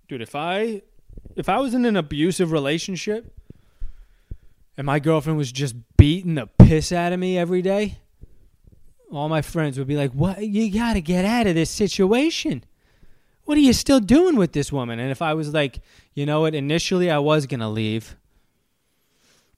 Dude, 0.08 0.24
if 0.24 0.34
I 0.34 0.82
if 1.36 1.48
I 1.48 1.60
was 1.60 1.76
in 1.76 1.86
an 1.86 1.96
abusive 1.96 2.52
relationship 2.52 3.39
and 4.80 4.86
my 4.86 4.98
girlfriend 4.98 5.38
was 5.38 5.52
just 5.52 5.76
beating 5.98 6.36
the 6.36 6.48
piss 6.48 6.94
out 6.94 7.12
of 7.12 7.20
me 7.20 7.38
every 7.38 7.62
day, 7.62 7.98
all 9.12 9.28
my 9.28 9.42
friends 9.42 9.78
would 9.78 9.90
be 9.90 9.98
like, 9.98 10.14
"What? 10.14 10.42
You 10.42 10.72
got 10.72 10.94
to 10.94 11.02
get 11.02 11.26
out 11.26 11.48
of 11.48 11.56
this 11.56 11.70
situation. 11.70 12.64
What 13.44 13.58
are 13.58 13.62
you 13.62 13.74
still 13.74 14.00
doing 14.00 14.38
with 14.38 14.54
this 14.54 14.72
woman?" 14.72 14.98
And 14.98 15.12
if 15.12 15.22
I 15.22 15.34
was 15.34 15.54
like, 15.54 15.82
"You 16.14 16.26
know 16.26 16.40
what? 16.40 16.56
Initially 16.56 17.12
I 17.12 17.18
was 17.18 17.46
to 17.46 17.68
leave, 17.68 18.16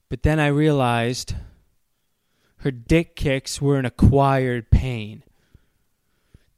but 0.10 0.24
then 0.24 0.40
I 0.40 0.48
realized 0.48 1.36
her 2.62 2.72
dick 2.72 3.16
kicks 3.16 3.62
were 3.62 3.78
an 3.78 3.86
acquired 3.86 4.72
pain." 4.72 5.22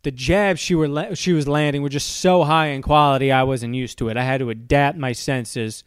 The 0.04 0.12
jabs 0.12 0.62
she 0.62 0.74
were 0.74 0.88
la- 0.88 1.16
she 1.16 1.34
was 1.34 1.50
landing 1.50 1.82
were 1.82 1.90
just 1.90 2.08
so 2.08 2.46
high 2.46 2.68
in 2.68 2.82
quality 2.82 3.30
I 3.30 3.44
wasn't 3.44 3.76
used 3.76 3.98
to 3.98 4.08
it. 4.08 4.16
I 4.16 4.24
had 4.24 4.40
to 4.40 4.50
adapt 4.50 4.98
my 4.98 5.12
senses, 5.12 5.84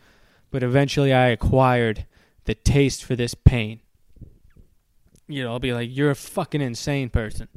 but 0.50 0.62
eventually 0.62 1.14
I 1.14 1.28
acquired 1.28 2.04
the 2.46 2.54
taste 2.54 3.04
for 3.04 3.14
this 3.14 3.34
pain. 3.34 3.80
You 5.28 5.44
know, 5.44 5.52
I'll 5.52 5.58
be 5.58 5.72
like, 5.72 5.90
you're 5.92 6.10
a 6.10 6.16
fucking 6.16 6.60
insane 6.60 7.10
person. 7.10 7.48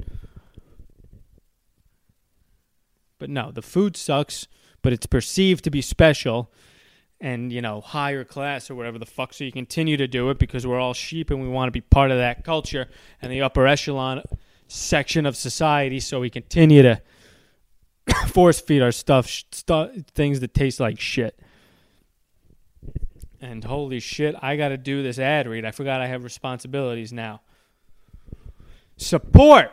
But 3.19 3.29
no, 3.29 3.51
the 3.51 3.61
food 3.61 3.95
sucks, 3.95 4.47
but 4.81 4.93
it's 4.93 5.05
perceived 5.05 5.63
to 5.65 5.69
be 5.69 5.81
special 5.81 6.51
and, 7.21 7.51
you 7.51 7.61
know, 7.61 7.81
higher 7.81 8.23
class 8.23 8.69
or 8.71 8.75
whatever 8.75 8.97
the 8.97 9.05
fuck. 9.05 9.33
So 9.33 9.43
you 9.43 9.51
continue 9.51 9.97
to 9.97 10.07
do 10.07 10.29
it 10.29 10.39
because 10.39 10.65
we're 10.65 10.79
all 10.79 10.93
sheep 10.93 11.29
and 11.29 11.41
we 11.41 11.47
want 11.47 11.67
to 11.67 11.71
be 11.71 11.81
part 11.81 12.11
of 12.11 12.17
that 12.17 12.43
culture 12.43 12.87
and 13.21 13.31
the 13.31 13.41
upper 13.41 13.67
echelon 13.67 14.23
section 14.67 15.25
of 15.25 15.35
society. 15.35 15.99
So 15.99 16.21
we 16.21 16.29
continue 16.29 16.81
to 16.81 17.01
force 18.27 18.61
feed 18.61 18.81
our 18.81 18.93
stuff, 18.93 19.27
stuff 19.51 19.91
things 20.15 20.39
that 20.39 20.53
taste 20.53 20.79
like 20.79 20.99
shit. 20.99 21.39
And 23.41 23.63
holy 23.63 23.99
shit, 23.99 24.35
I 24.41 24.57
got 24.57 24.69
to 24.69 24.77
do 24.77 25.01
this 25.01 25.17
ad 25.17 25.47
read. 25.47 25.65
I 25.65 25.71
forgot 25.71 26.01
I 26.01 26.07
have 26.07 26.23
responsibilities 26.23 27.13
now. 27.13 27.41
Support 28.97 29.71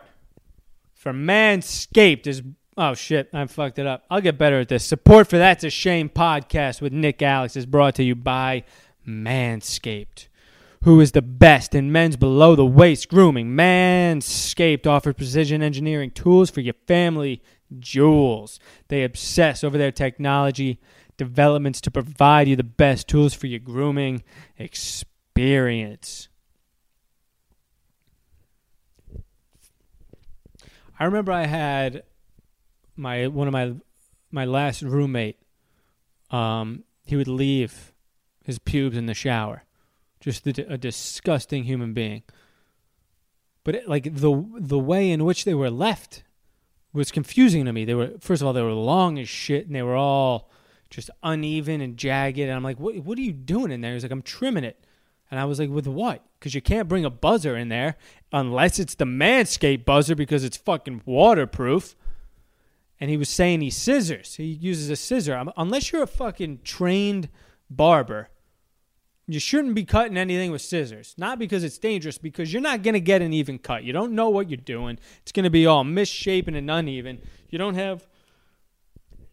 for 0.94 1.12
Manscaped 1.12 2.26
is. 2.26 2.42
Oh 2.78 2.94
shit, 2.94 3.30
I 3.32 3.46
fucked 3.46 3.78
it 3.78 3.86
up. 3.86 4.04
I'll 4.10 4.20
get 4.20 4.38
better 4.38 4.60
at 4.60 4.68
this. 4.68 4.84
Support 4.84 5.28
for 5.28 5.38
That's 5.38 5.64
a 5.64 5.70
Shame 5.70 6.10
podcast 6.10 6.80
with 6.80 6.92
Nick 6.92 7.22
Alex 7.22 7.56
is 7.56 7.66
brought 7.66 7.94
to 7.96 8.04
you 8.04 8.14
by 8.14 8.64
Manscaped, 9.08 10.28
who 10.84 11.00
is 11.00 11.12
the 11.12 11.22
best 11.22 11.74
in 11.74 11.90
men's 11.90 12.16
below 12.16 12.54
the 12.54 12.66
waist 12.66 13.08
grooming. 13.08 13.56
Manscaped 13.56 14.86
offers 14.86 15.14
precision 15.14 15.62
engineering 15.62 16.10
tools 16.10 16.50
for 16.50 16.60
your 16.60 16.74
family 16.86 17.42
jewels. 17.78 18.60
They 18.88 19.02
obsess 19.04 19.64
over 19.64 19.78
their 19.78 19.92
technology 19.92 20.78
developments 21.16 21.80
to 21.82 21.90
provide 21.90 22.48
you 22.48 22.56
the 22.56 22.64
best 22.64 23.08
tools 23.08 23.34
for 23.34 23.46
your 23.46 23.60
grooming 23.60 24.22
experience. 24.58 26.28
I 30.98 31.04
remember 31.04 31.32
I 31.32 31.46
had 31.46 32.02
my 32.96 33.26
one 33.26 33.48
of 33.48 33.52
my 33.52 33.74
my 34.30 34.44
last 34.44 34.82
roommate. 34.82 35.38
Um, 36.30 36.84
he 37.04 37.16
would 37.16 37.28
leave 37.28 37.92
his 38.44 38.58
pubes 38.58 38.96
in 38.96 39.06
the 39.06 39.14
shower, 39.14 39.64
just 40.20 40.46
a, 40.46 40.72
a 40.72 40.78
disgusting 40.78 41.64
human 41.64 41.92
being. 41.92 42.22
But 43.64 43.74
it, 43.74 43.88
like 43.88 44.04
the 44.04 44.44
the 44.58 44.78
way 44.78 45.10
in 45.10 45.24
which 45.24 45.44
they 45.44 45.54
were 45.54 45.70
left 45.70 46.22
was 46.92 47.10
confusing 47.10 47.64
to 47.66 47.72
me. 47.72 47.84
They 47.84 47.94
were 47.94 48.12
first 48.20 48.40
of 48.40 48.46
all 48.46 48.54
they 48.54 48.62
were 48.62 48.72
long 48.72 49.18
as 49.18 49.28
shit, 49.28 49.66
and 49.66 49.74
they 49.74 49.82
were 49.82 49.96
all 49.96 50.50
just 50.90 51.10
uneven 51.22 51.80
and 51.80 51.96
jagged. 51.96 52.38
And 52.38 52.52
I'm 52.52 52.62
like, 52.62 52.78
what, 52.78 52.96
what 52.96 53.18
are 53.18 53.22
you 53.22 53.32
doing 53.32 53.70
in 53.70 53.80
there? 53.80 53.94
He's 53.94 54.02
like, 54.02 54.12
I'm 54.12 54.22
trimming 54.22 54.64
it. 54.64 54.84
And 55.30 55.40
I 55.40 55.44
was 55.44 55.58
like, 55.58 55.70
with 55.70 55.86
what? 55.86 56.24
Because 56.38 56.54
you 56.54 56.62
can't 56.62 56.88
bring 56.88 57.04
a 57.04 57.10
buzzer 57.10 57.56
in 57.56 57.68
there 57.68 57.96
unless 58.32 58.78
it's 58.78 58.94
the 58.94 59.04
Manscaped 59.04 59.84
buzzer 59.84 60.14
because 60.14 60.44
it's 60.44 60.56
fucking 60.56 61.02
waterproof. 61.04 61.96
And 63.00 63.10
he 63.10 63.16
was 63.16 63.28
saying 63.28 63.60
he 63.60 63.70
scissors. 63.70 64.36
He 64.36 64.44
uses 64.44 64.88
a 64.88 64.96
scissor. 64.96 65.36
Um, 65.36 65.52
unless 65.56 65.92
you're 65.92 66.04
a 66.04 66.06
fucking 66.06 66.60
trained 66.62 67.28
barber, 67.68 68.30
you 69.26 69.40
shouldn't 69.40 69.74
be 69.74 69.84
cutting 69.84 70.16
anything 70.16 70.52
with 70.52 70.62
scissors. 70.62 71.14
Not 71.18 71.38
because 71.38 71.64
it's 71.64 71.78
dangerous, 71.78 72.16
because 72.16 72.52
you're 72.52 72.62
not 72.62 72.82
going 72.82 72.94
to 72.94 73.00
get 73.00 73.20
an 73.20 73.32
even 73.32 73.58
cut. 73.58 73.82
You 73.82 73.92
don't 73.92 74.12
know 74.12 74.30
what 74.30 74.48
you're 74.48 74.56
doing. 74.56 74.98
It's 75.22 75.32
going 75.32 75.44
to 75.44 75.50
be 75.50 75.66
all 75.66 75.82
misshapen 75.82 76.54
and 76.54 76.70
uneven. 76.70 77.20
You 77.50 77.58
don't 77.58 77.74
have 77.74 78.06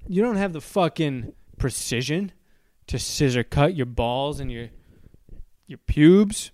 you 0.08 0.22
don't 0.22 0.36
have 0.36 0.52
the 0.52 0.62
fucking 0.62 1.34
precision 1.64 2.30
to 2.88 3.00
scissor 3.00 3.42
cut 3.42 3.74
your 3.74 3.86
balls 3.86 4.42
and 4.42 4.52
your 4.52 4.68
your 5.66 5.78
pubes. 5.78 6.52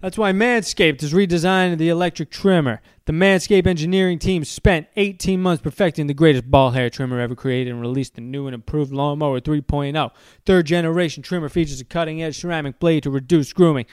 That's 0.00 0.16
why 0.16 0.32
Manscaped 0.32 1.02
is 1.02 1.12
redesigning 1.12 1.76
the 1.76 1.90
electric 1.90 2.30
trimmer. 2.30 2.80
The 3.04 3.12
Manscaped 3.12 3.66
engineering 3.66 4.18
team 4.18 4.44
spent 4.46 4.86
18 4.96 5.42
months 5.42 5.62
perfecting 5.62 6.06
the 6.06 6.14
greatest 6.14 6.50
ball 6.50 6.70
hair 6.70 6.88
trimmer 6.88 7.20
ever 7.20 7.34
created 7.34 7.70
and 7.70 7.82
released 7.82 8.14
the 8.14 8.22
new 8.22 8.46
and 8.46 8.54
improved 8.54 8.92
Lawnmower 8.92 9.40
3.0. 9.40 10.10
Third 10.46 10.64
generation 10.64 11.22
trimmer 11.22 11.50
features 11.50 11.82
a 11.82 11.84
cutting 11.84 12.22
edge 12.22 12.40
ceramic 12.40 12.78
blade 12.78 13.02
to 13.02 13.10
reduce 13.10 13.52
grooming 13.52 13.84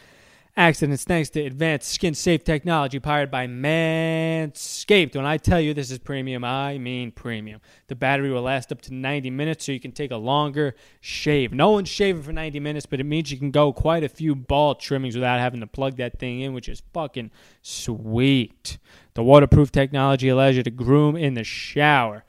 accidents 0.57 1.03
thanks 1.03 1.29
to 1.29 1.41
advanced 1.41 1.87
skin 1.87 2.15
safe 2.15 2.43
technology 2.43 2.99
powered 2.99 3.29
by 3.29 3.45
Manscaped. 3.45 5.15
When 5.15 5.25
I 5.25 5.37
tell 5.37 5.61
you 5.61 5.75
this 5.75 5.91
is 5.91 5.99
premium, 5.99 6.43
I 6.43 6.79
mean 6.79 7.11
premium. 7.11 7.61
The 7.87 7.95
battery 7.95 8.31
will 8.31 8.41
last 8.41 8.71
up 8.71 8.81
to 8.81 8.93
90 8.93 9.29
minutes 9.29 9.65
so 9.65 9.71
you 9.71 9.79
can 9.79 9.91
take 9.91 10.09
a 10.09 10.17
longer 10.17 10.75
shave. 10.99 11.53
No 11.53 11.69
one's 11.69 11.89
shaving 11.89 12.23
for 12.23 12.33
90 12.33 12.59
minutes, 12.59 12.87
but 12.87 12.99
it 12.99 13.03
means 13.03 13.31
you 13.31 13.37
can 13.37 13.51
go 13.51 13.71
quite 13.71 14.03
a 14.03 14.09
few 14.09 14.33
ball 14.33 14.73
trimmings 14.73 15.13
without 15.13 15.39
having 15.39 15.59
to 15.59 15.67
plug 15.67 15.97
that 15.97 16.17
thing 16.17 16.41
in, 16.41 16.53
which 16.53 16.67
is 16.67 16.81
fucking 16.91 17.29
sweet. 17.61 18.79
The 19.13 19.23
waterproof 19.23 19.71
technology 19.71 20.27
allows 20.27 20.57
you 20.57 20.63
to 20.63 20.71
groom 20.71 21.15
in 21.15 21.35
the 21.35 21.43
shower. 21.43 22.23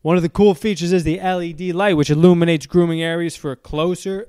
One 0.00 0.16
of 0.16 0.22
the 0.22 0.28
cool 0.30 0.54
features 0.54 0.92
is 0.92 1.04
the 1.04 1.20
LED 1.20 1.74
light, 1.74 1.96
which 1.96 2.10
illuminates 2.10 2.66
grooming 2.66 3.02
areas 3.02 3.36
for 3.36 3.52
a 3.52 3.56
closer 3.56 4.28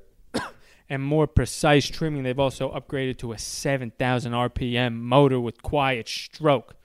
and 0.94 1.02
more 1.02 1.26
precise 1.26 1.90
trimming. 1.90 2.22
They've 2.22 2.38
also 2.38 2.72
upgraded 2.72 3.18
to 3.18 3.32
a 3.32 3.38
7,000 3.40 4.32
RPM 4.32 4.94
motor 4.94 5.40
with 5.40 5.64
quiet 5.64 6.08
stroke 6.08 6.76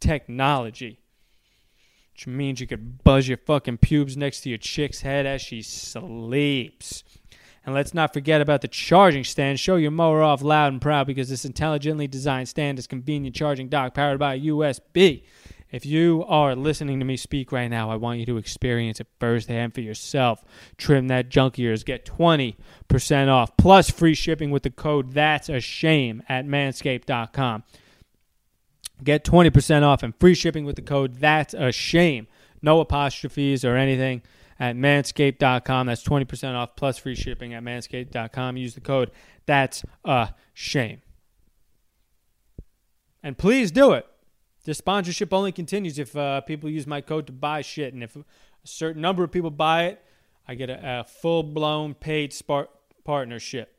technology, 0.00 1.00
which 2.12 2.26
means 2.26 2.60
you 2.60 2.66
could 2.66 3.02
buzz 3.02 3.26
your 3.26 3.38
fucking 3.38 3.78
pubes 3.78 4.18
next 4.18 4.42
to 4.42 4.50
your 4.50 4.58
chick's 4.58 5.00
head 5.00 5.24
as 5.24 5.40
she 5.40 5.62
sleeps. 5.62 7.04
And 7.64 7.74
let's 7.74 7.94
not 7.94 8.12
forget 8.12 8.42
about 8.42 8.60
the 8.60 8.68
charging 8.68 9.24
stand. 9.24 9.58
Show 9.58 9.76
your 9.76 9.90
mower 9.90 10.22
off 10.22 10.42
loud 10.42 10.70
and 10.70 10.82
proud 10.82 11.06
because 11.06 11.30
this 11.30 11.46
intelligently 11.46 12.06
designed 12.06 12.50
stand 12.50 12.78
is 12.78 12.86
convenient 12.86 13.34
charging 13.34 13.70
dock 13.70 13.94
powered 13.94 14.18
by 14.18 14.38
USB. 14.38 15.22
If 15.74 15.84
you 15.84 16.24
are 16.28 16.54
listening 16.54 17.00
to 17.00 17.04
me 17.04 17.16
speak 17.16 17.50
right 17.50 17.66
now, 17.66 17.90
I 17.90 17.96
want 17.96 18.20
you 18.20 18.26
to 18.26 18.36
experience 18.36 19.00
it 19.00 19.08
firsthand 19.18 19.74
for 19.74 19.80
yourself. 19.80 20.44
Trim 20.78 21.08
that 21.08 21.30
junk 21.30 21.58
ears. 21.58 21.82
Get 21.82 22.06
20% 22.06 23.28
off 23.28 23.56
plus 23.56 23.90
free 23.90 24.14
shipping 24.14 24.52
with 24.52 24.62
the 24.62 24.70
code 24.70 25.14
That's 25.14 25.48
a 25.48 25.58
Shame 25.58 26.22
at 26.28 26.46
manscaped.com. 26.46 27.64
Get 29.02 29.24
20% 29.24 29.82
off 29.82 30.04
and 30.04 30.14
free 30.20 30.36
shipping 30.36 30.64
with 30.64 30.76
the 30.76 30.82
code 30.82 31.16
That's 31.16 31.54
a 31.54 31.72
Shame. 31.72 32.28
No 32.62 32.78
apostrophes 32.78 33.64
or 33.64 33.74
anything 33.76 34.22
at 34.60 34.76
manscaped.com. 34.76 35.88
That's 35.88 36.04
20% 36.04 36.54
off 36.54 36.76
plus 36.76 36.98
free 36.98 37.16
shipping 37.16 37.52
at 37.52 37.64
manscaped.com. 37.64 38.56
Use 38.56 38.74
the 38.74 38.80
code 38.80 39.10
That's 39.46 39.84
a 40.04 40.34
Shame. 40.52 41.02
And 43.24 43.36
please 43.36 43.72
do 43.72 43.90
it. 43.90 44.06
The 44.64 44.74
sponsorship 44.74 45.32
only 45.32 45.52
continues 45.52 45.98
if 45.98 46.16
uh, 46.16 46.40
people 46.40 46.70
use 46.70 46.86
my 46.86 47.00
code 47.00 47.26
to 47.26 47.32
buy 47.32 47.60
shit, 47.60 47.92
and 47.92 48.02
if 48.02 48.16
a 48.16 48.24
certain 48.64 49.02
number 49.02 49.22
of 49.22 49.30
people 49.30 49.50
buy 49.50 49.84
it, 49.84 50.02
I 50.48 50.54
get 50.54 50.70
a, 50.70 51.00
a 51.00 51.04
full 51.04 51.42
blown 51.42 51.94
paid 51.94 52.34
partnership, 53.04 53.76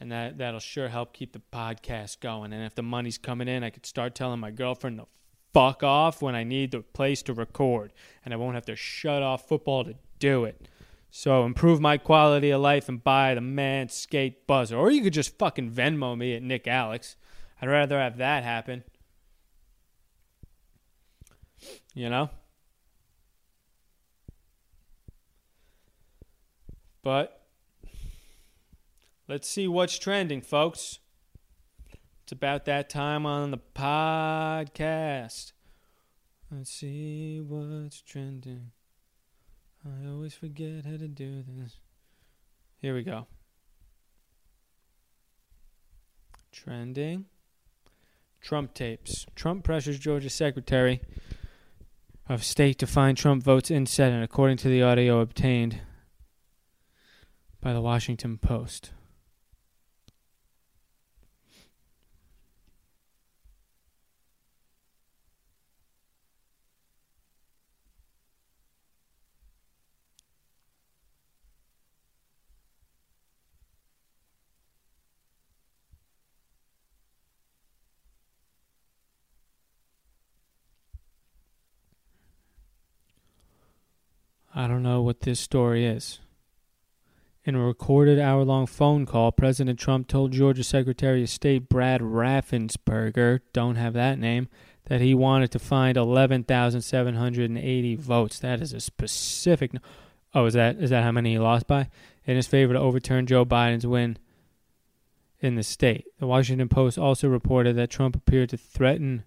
and 0.00 0.10
that 0.10 0.38
that'll 0.38 0.60
sure 0.60 0.88
help 0.88 1.12
keep 1.12 1.32
the 1.32 1.42
podcast 1.52 2.20
going. 2.20 2.52
And 2.54 2.64
if 2.64 2.74
the 2.74 2.82
money's 2.82 3.18
coming 3.18 3.48
in, 3.48 3.62
I 3.62 3.70
could 3.70 3.86
start 3.86 4.14
telling 4.14 4.40
my 4.40 4.50
girlfriend 4.50 4.98
to 4.98 5.06
fuck 5.52 5.82
off 5.82 6.22
when 6.22 6.34
I 6.34 6.44
need 6.44 6.70
the 6.70 6.80
place 6.80 7.22
to 7.24 7.34
record, 7.34 7.92
and 8.24 8.32
I 8.32 8.38
won't 8.38 8.54
have 8.54 8.66
to 8.66 8.76
shut 8.76 9.22
off 9.22 9.46
football 9.46 9.84
to 9.84 9.94
do 10.18 10.44
it. 10.44 10.68
So 11.10 11.44
improve 11.44 11.78
my 11.78 11.98
quality 11.98 12.48
of 12.48 12.62
life 12.62 12.88
and 12.88 13.04
buy 13.04 13.34
the 13.34 13.42
Manscaped 13.42 14.46
buzzer, 14.46 14.78
or 14.78 14.90
you 14.90 15.02
could 15.02 15.12
just 15.12 15.36
fucking 15.36 15.70
Venmo 15.70 16.16
me 16.16 16.34
at 16.34 16.42
Nick 16.42 16.66
Alex. 16.66 17.16
I'd 17.60 17.68
rather 17.68 17.98
have 17.98 18.16
that 18.16 18.44
happen. 18.44 18.84
You 21.94 22.08
know? 22.08 22.30
But 27.02 27.46
let's 29.28 29.48
see 29.48 29.66
what's 29.66 29.98
trending, 29.98 30.40
folks. 30.40 31.00
It's 32.22 32.32
about 32.32 32.64
that 32.66 32.88
time 32.88 33.26
on 33.26 33.50
the 33.50 33.58
podcast. 33.74 35.52
Let's 36.50 36.70
see 36.70 37.40
what's 37.40 38.00
trending. 38.00 38.70
I 39.84 40.08
always 40.08 40.34
forget 40.34 40.84
how 40.84 40.96
to 40.96 41.08
do 41.08 41.42
this. 41.46 41.78
Here 42.78 42.94
we 42.94 43.02
go. 43.02 43.26
Trending. 46.52 47.24
Trump 48.40 48.74
tapes. 48.74 49.26
Trump 49.34 49.64
pressures 49.64 49.98
Georgia 49.98 50.30
secretary 50.30 51.00
of 52.28 52.44
state 52.44 52.78
to 52.78 52.86
find 52.86 53.16
Trump 53.16 53.42
votes 53.42 53.70
in 53.70 53.86
Senate, 53.86 54.22
according 54.22 54.56
to 54.58 54.68
the 54.68 54.82
audio 54.82 55.20
obtained 55.20 55.80
by 57.60 57.72
the 57.72 57.80
Washington 57.80 58.38
Post. 58.38 58.92
I 84.54 84.66
don't 84.68 84.82
know 84.82 85.00
what 85.00 85.20
this 85.20 85.40
story 85.40 85.86
is. 85.86 86.18
In 87.44 87.54
a 87.54 87.60
recorded 87.60 88.18
hour 88.18 88.44
long 88.44 88.66
phone 88.66 89.06
call, 89.06 89.32
President 89.32 89.78
Trump 89.78 90.08
told 90.08 90.32
Georgia 90.32 90.62
Secretary 90.62 91.22
of 91.22 91.30
State 91.30 91.68
Brad 91.68 92.00
Raffensperger, 92.02 93.40
don't 93.52 93.76
have 93.76 93.94
that 93.94 94.18
name, 94.18 94.48
that 94.84 95.00
he 95.00 95.14
wanted 95.14 95.50
to 95.52 95.58
find 95.58 95.96
11,780 95.96 97.94
votes. 97.96 98.38
That 98.38 98.60
is 98.60 98.72
a 98.72 98.80
specific. 98.80 99.72
Oh, 100.34 100.46
is 100.46 100.54
that 100.54 100.76
is 100.76 100.90
that 100.90 101.02
how 101.02 101.12
many 101.12 101.32
he 101.32 101.38
lost 101.38 101.66
by? 101.66 101.88
In 102.26 102.36
his 102.36 102.46
favor 102.46 102.74
to 102.74 102.78
overturn 102.78 103.26
Joe 103.26 103.44
Biden's 103.44 103.86
win 103.86 104.18
in 105.40 105.56
the 105.56 105.62
state. 105.62 106.06
The 106.20 106.26
Washington 106.26 106.68
Post 106.68 106.98
also 106.98 107.28
reported 107.28 107.74
that 107.76 107.90
Trump 107.90 108.14
appeared 108.14 108.50
to 108.50 108.56
threaten 108.56 109.24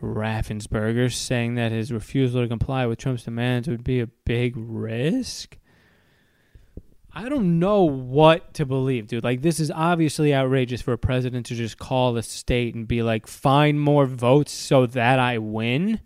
Raffensperger, 0.00 1.12
saying 1.12 1.54
that 1.56 1.72
his 1.72 1.92
refusal 1.92 2.42
to 2.42 2.48
comply 2.48 2.86
with 2.86 2.98
Trump's 2.98 3.24
demands 3.24 3.68
would 3.68 3.84
be 3.84 4.00
a 4.00 4.06
big 4.06 4.54
risk. 4.56 5.58
I 7.12 7.28
don't 7.28 7.58
know 7.58 7.82
what 7.82 8.54
to 8.54 8.66
believe, 8.66 9.08
dude. 9.08 9.24
Like, 9.24 9.42
this 9.42 9.58
is 9.58 9.70
obviously 9.70 10.34
outrageous 10.34 10.82
for 10.82 10.92
a 10.92 10.98
president 10.98 11.46
to 11.46 11.54
just 11.54 11.78
call 11.78 12.12
the 12.12 12.22
state 12.22 12.74
and 12.74 12.86
be 12.86 13.02
like, 13.02 13.26
find 13.26 13.80
more 13.80 14.06
votes 14.06 14.52
so 14.52 14.86
that 14.86 15.18
I 15.18 15.38
win. 15.38 16.00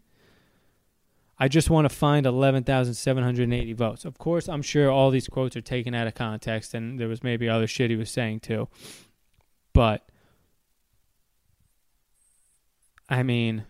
I 1.38 1.48
just 1.48 1.68
want 1.68 1.84
to 1.86 1.94
find 1.94 2.24
11,780 2.24 3.72
votes. 3.72 4.04
Of 4.04 4.16
course, 4.16 4.48
I'm 4.48 4.62
sure 4.62 4.90
all 4.90 5.10
these 5.10 5.28
quotes 5.28 5.56
are 5.56 5.60
taken 5.60 5.92
out 5.92 6.06
of 6.06 6.14
context, 6.14 6.72
and 6.72 7.00
there 7.00 7.08
was 7.08 7.24
maybe 7.24 7.48
other 7.48 7.66
shit 7.66 7.90
he 7.90 7.96
was 7.96 8.10
saying 8.10 8.40
too. 8.40 8.68
But, 9.72 10.08
I 13.08 13.22
mean, 13.22 13.64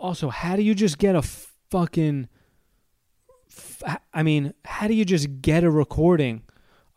also, 0.00 0.30
how 0.30 0.56
do 0.56 0.62
you 0.62 0.74
just 0.74 0.98
get 0.98 1.14
a 1.14 1.22
fucking. 1.22 2.28
I 4.12 4.22
mean, 4.22 4.54
how 4.64 4.88
do 4.88 4.94
you 4.94 5.04
just 5.04 5.42
get 5.42 5.64
a 5.64 5.70
recording 5.70 6.42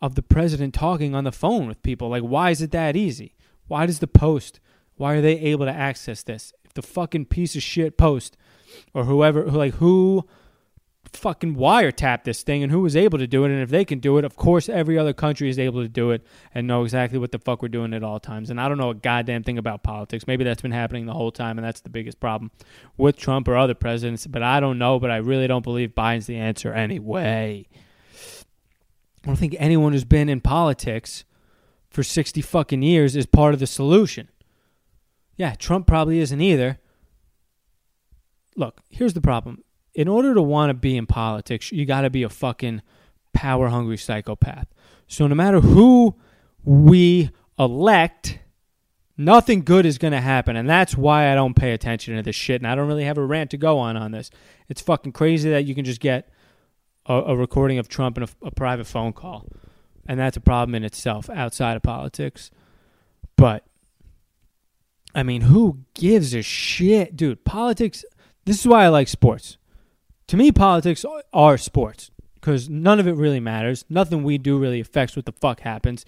of 0.00 0.14
the 0.14 0.22
president 0.22 0.74
talking 0.74 1.14
on 1.14 1.24
the 1.24 1.32
phone 1.32 1.66
with 1.66 1.82
people? 1.82 2.08
Like, 2.08 2.22
why 2.22 2.50
is 2.50 2.62
it 2.62 2.70
that 2.72 2.96
easy? 2.96 3.34
Why 3.66 3.86
does 3.86 3.98
the 4.00 4.06
Post, 4.06 4.60
why 4.96 5.14
are 5.14 5.20
they 5.20 5.38
able 5.38 5.66
to 5.66 5.72
access 5.72 6.22
this? 6.22 6.52
If 6.64 6.74
the 6.74 6.82
fucking 6.82 7.26
piece 7.26 7.56
of 7.56 7.62
shit 7.62 7.96
Post 7.96 8.36
or 8.92 9.04
whoever, 9.04 9.44
like, 9.44 9.74
who 9.74 10.26
fucking 11.16 11.56
wiretap 11.56 12.24
this 12.24 12.42
thing 12.42 12.62
and 12.62 12.70
who 12.70 12.80
was 12.80 12.96
able 12.96 13.18
to 13.18 13.26
do 13.26 13.44
it. 13.44 13.50
And 13.50 13.62
if 13.62 13.70
they 13.70 13.84
can 13.84 13.98
do 13.98 14.18
it, 14.18 14.24
of 14.24 14.36
course, 14.36 14.68
every 14.68 14.98
other 14.98 15.12
country 15.12 15.48
is 15.48 15.58
able 15.58 15.82
to 15.82 15.88
do 15.88 16.10
it 16.10 16.26
and 16.54 16.66
know 16.66 16.82
exactly 16.82 17.18
what 17.18 17.32
the 17.32 17.38
fuck 17.38 17.62
we're 17.62 17.68
doing 17.68 17.94
at 17.94 18.02
all 18.02 18.20
times. 18.20 18.50
And 18.50 18.60
I 18.60 18.68
don't 18.68 18.78
know 18.78 18.90
a 18.90 18.94
goddamn 18.94 19.42
thing 19.42 19.58
about 19.58 19.82
politics. 19.82 20.26
Maybe 20.26 20.44
that's 20.44 20.62
been 20.62 20.72
happening 20.72 21.06
the 21.06 21.14
whole 21.14 21.32
time, 21.32 21.58
and 21.58 21.66
that's 21.66 21.80
the 21.80 21.90
biggest 21.90 22.20
problem 22.20 22.50
with 22.96 23.16
Trump 23.16 23.48
or 23.48 23.56
other 23.56 23.74
presidents. 23.74 24.26
But 24.26 24.42
I 24.42 24.60
don't 24.60 24.78
know, 24.78 24.98
but 24.98 25.10
I 25.10 25.16
really 25.16 25.46
don't 25.46 25.64
believe 25.64 25.90
Biden's 25.90 26.26
the 26.26 26.36
answer 26.36 26.72
anyway. 26.72 27.68
I 29.22 29.26
don't 29.26 29.36
think 29.36 29.56
anyone 29.58 29.92
who's 29.92 30.04
been 30.04 30.28
in 30.28 30.40
politics 30.40 31.24
for 31.88 32.02
60 32.02 32.42
fucking 32.42 32.82
years 32.82 33.16
is 33.16 33.26
part 33.26 33.54
of 33.54 33.60
the 33.60 33.66
solution. 33.66 34.28
Yeah, 35.36 35.54
Trump 35.54 35.86
probably 35.86 36.18
isn't 36.18 36.40
either. 36.40 36.78
Look, 38.56 38.80
here's 38.88 39.14
the 39.14 39.20
problem 39.20 39.64
in 39.94 40.08
order 40.08 40.34
to 40.34 40.42
want 40.42 40.70
to 40.70 40.74
be 40.74 40.96
in 40.96 41.06
politics, 41.06 41.70
you 41.70 41.86
got 41.86 42.02
to 42.02 42.10
be 42.10 42.22
a 42.22 42.28
fucking 42.28 42.82
power 43.32 43.68
hungry 43.68 43.96
psychopath. 43.96 44.66
So 45.06 45.26
no 45.26 45.34
matter 45.34 45.60
who 45.60 46.16
we 46.64 47.30
elect, 47.58 48.38
nothing 49.16 49.62
good 49.62 49.86
is 49.86 49.98
going 49.98 50.12
to 50.12 50.20
happen. 50.20 50.56
And 50.56 50.68
that's 50.68 50.96
why 50.96 51.30
I 51.30 51.34
don't 51.34 51.54
pay 51.54 51.72
attention 51.72 52.16
to 52.16 52.22
this 52.22 52.36
shit. 52.36 52.60
And 52.60 52.66
I 52.66 52.74
don't 52.74 52.88
really 52.88 53.04
have 53.04 53.18
a 53.18 53.24
rant 53.24 53.50
to 53.50 53.56
go 53.56 53.78
on 53.78 53.96
on 53.96 54.10
this. 54.10 54.30
It's 54.68 54.80
fucking 54.80 55.12
crazy 55.12 55.50
that 55.50 55.64
you 55.64 55.74
can 55.74 55.84
just 55.84 56.00
get 56.00 56.28
a, 57.06 57.14
a 57.14 57.36
recording 57.36 57.78
of 57.78 57.88
Trump 57.88 58.16
in 58.16 58.24
a, 58.24 58.28
a 58.42 58.50
private 58.50 58.86
phone 58.86 59.12
call. 59.12 59.46
And 60.06 60.18
that's 60.18 60.36
a 60.36 60.40
problem 60.40 60.74
in 60.74 60.84
itself 60.84 61.30
outside 61.30 61.76
of 61.76 61.82
politics. 61.82 62.50
But, 63.36 63.64
I 65.14 65.22
mean, 65.22 65.42
who 65.42 65.78
gives 65.94 66.34
a 66.34 66.42
shit? 66.42 67.16
Dude, 67.16 67.44
politics, 67.44 68.04
this 68.44 68.60
is 68.60 68.66
why 68.66 68.84
I 68.84 68.88
like 68.88 69.08
sports. 69.08 69.56
To 70.28 70.36
me, 70.36 70.52
politics 70.52 71.04
are 71.32 71.58
sports 71.58 72.10
because 72.34 72.68
none 72.68 73.00
of 73.00 73.06
it 73.06 73.14
really 73.14 73.40
matters. 73.40 73.84
Nothing 73.88 74.22
we 74.22 74.38
do 74.38 74.58
really 74.58 74.80
affects 74.80 75.16
what 75.16 75.26
the 75.26 75.32
fuck 75.32 75.60
happens. 75.60 76.04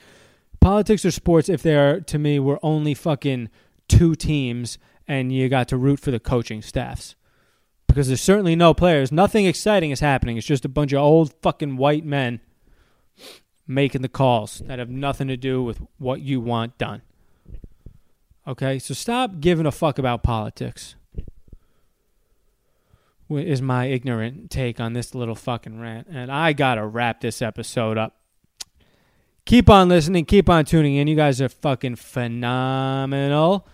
Politics 0.61 1.05
are 1.05 1.11
sports 1.11 1.49
if 1.49 1.63
they 1.63 1.77
are, 1.77 2.01
to 2.01 2.19
me, 2.19 2.39
we're 2.39 2.59
only 2.63 2.95
fucking 2.95 3.51
two 3.89 4.15
teams 4.15 4.79
and 5.07 5.33
you 5.33 5.49
got 5.49 5.69
to 5.69 5.77
root 5.77 6.01
for 6.01 6.11
the 6.11 6.21
coaching 6.21 6.63
staffs. 6.63 7.15
Because 7.87 8.09
there's 8.09 8.21
certainly 8.21 8.57
no 8.57 8.75
players. 8.75 9.13
Nothing 9.13 9.47
exciting 9.47 9.91
is 9.91 10.01
happening. 10.01 10.37
It's 10.37 10.47
just 10.47 10.65
a 10.65 10.69
bunch 10.69 10.93
of 10.93 10.99
old 10.99 11.33
fucking 11.41 11.77
white 11.77 12.05
men 12.05 12.41
making 13.67 14.03
the 14.03 14.09
calls 14.09 14.63
that 14.67 14.79
have 14.79 14.91
nothing 14.91 15.29
to 15.29 15.37
do 15.37 15.63
with 15.63 15.81
what 15.99 16.21
you 16.21 16.41
want 16.41 16.77
done. 16.79 17.03
Okay, 18.47 18.79
so 18.79 18.95
stop 18.95 19.41
giving 19.41 19.67
a 19.67 19.73
fuck 19.73 19.99
about 19.99 20.23
politics. 20.23 20.95
Is 23.29 23.61
my 23.61 23.87
ignorant 23.87 24.51
take 24.51 24.79
on 24.79 24.93
this 24.93 25.15
little 25.15 25.35
fucking 25.35 25.81
rant. 25.81 26.07
And 26.09 26.31
I 26.31 26.53
gotta 26.53 26.87
wrap 26.87 27.21
this 27.21 27.43
episode 27.43 27.99
up. 27.99 28.17
Keep 29.45 29.69
on 29.71 29.89
listening, 29.89 30.25
keep 30.25 30.49
on 30.49 30.65
tuning 30.65 30.97
in. 30.97 31.09
You 31.09 31.17
guys 31.17 31.41
are 31.41 31.49
fucking 31.49 31.97
phenomenal. 31.97 33.67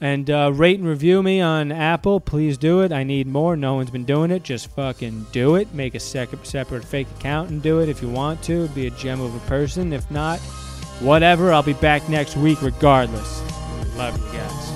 And 0.00 0.30
uh, 0.30 0.52
rate 0.54 0.78
and 0.78 0.88
review 0.88 1.22
me 1.22 1.40
on 1.40 1.72
Apple. 1.72 2.20
Please 2.20 2.56
do 2.56 2.80
it. 2.82 2.92
I 2.92 3.02
need 3.02 3.26
more. 3.26 3.56
No 3.56 3.74
one's 3.74 3.90
been 3.90 4.04
doing 4.04 4.30
it. 4.30 4.44
Just 4.44 4.70
fucking 4.70 5.26
do 5.32 5.56
it. 5.56 5.74
Make 5.74 5.94
a 5.94 6.00
sec- 6.00 6.28
separate 6.44 6.84
fake 6.84 7.08
account 7.18 7.50
and 7.50 7.60
do 7.60 7.80
it 7.80 7.88
if 7.88 8.00
you 8.00 8.08
want 8.08 8.42
to. 8.44 8.68
Be 8.68 8.86
a 8.86 8.90
gem 8.90 9.20
of 9.20 9.34
a 9.34 9.40
person. 9.48 9.92
If 9.92 10.08
not, 10.10 10.38
whatever. 11.00 11.52
I'll 11.52 11.62
be 11.64 11.72
back 11.74 12.08
next 12.08 12.36
week 12.36 12.62
regardless. 12.62 13.42
Love 13.96 14.16
you 14.18 14.38
guys. 14.38 14.67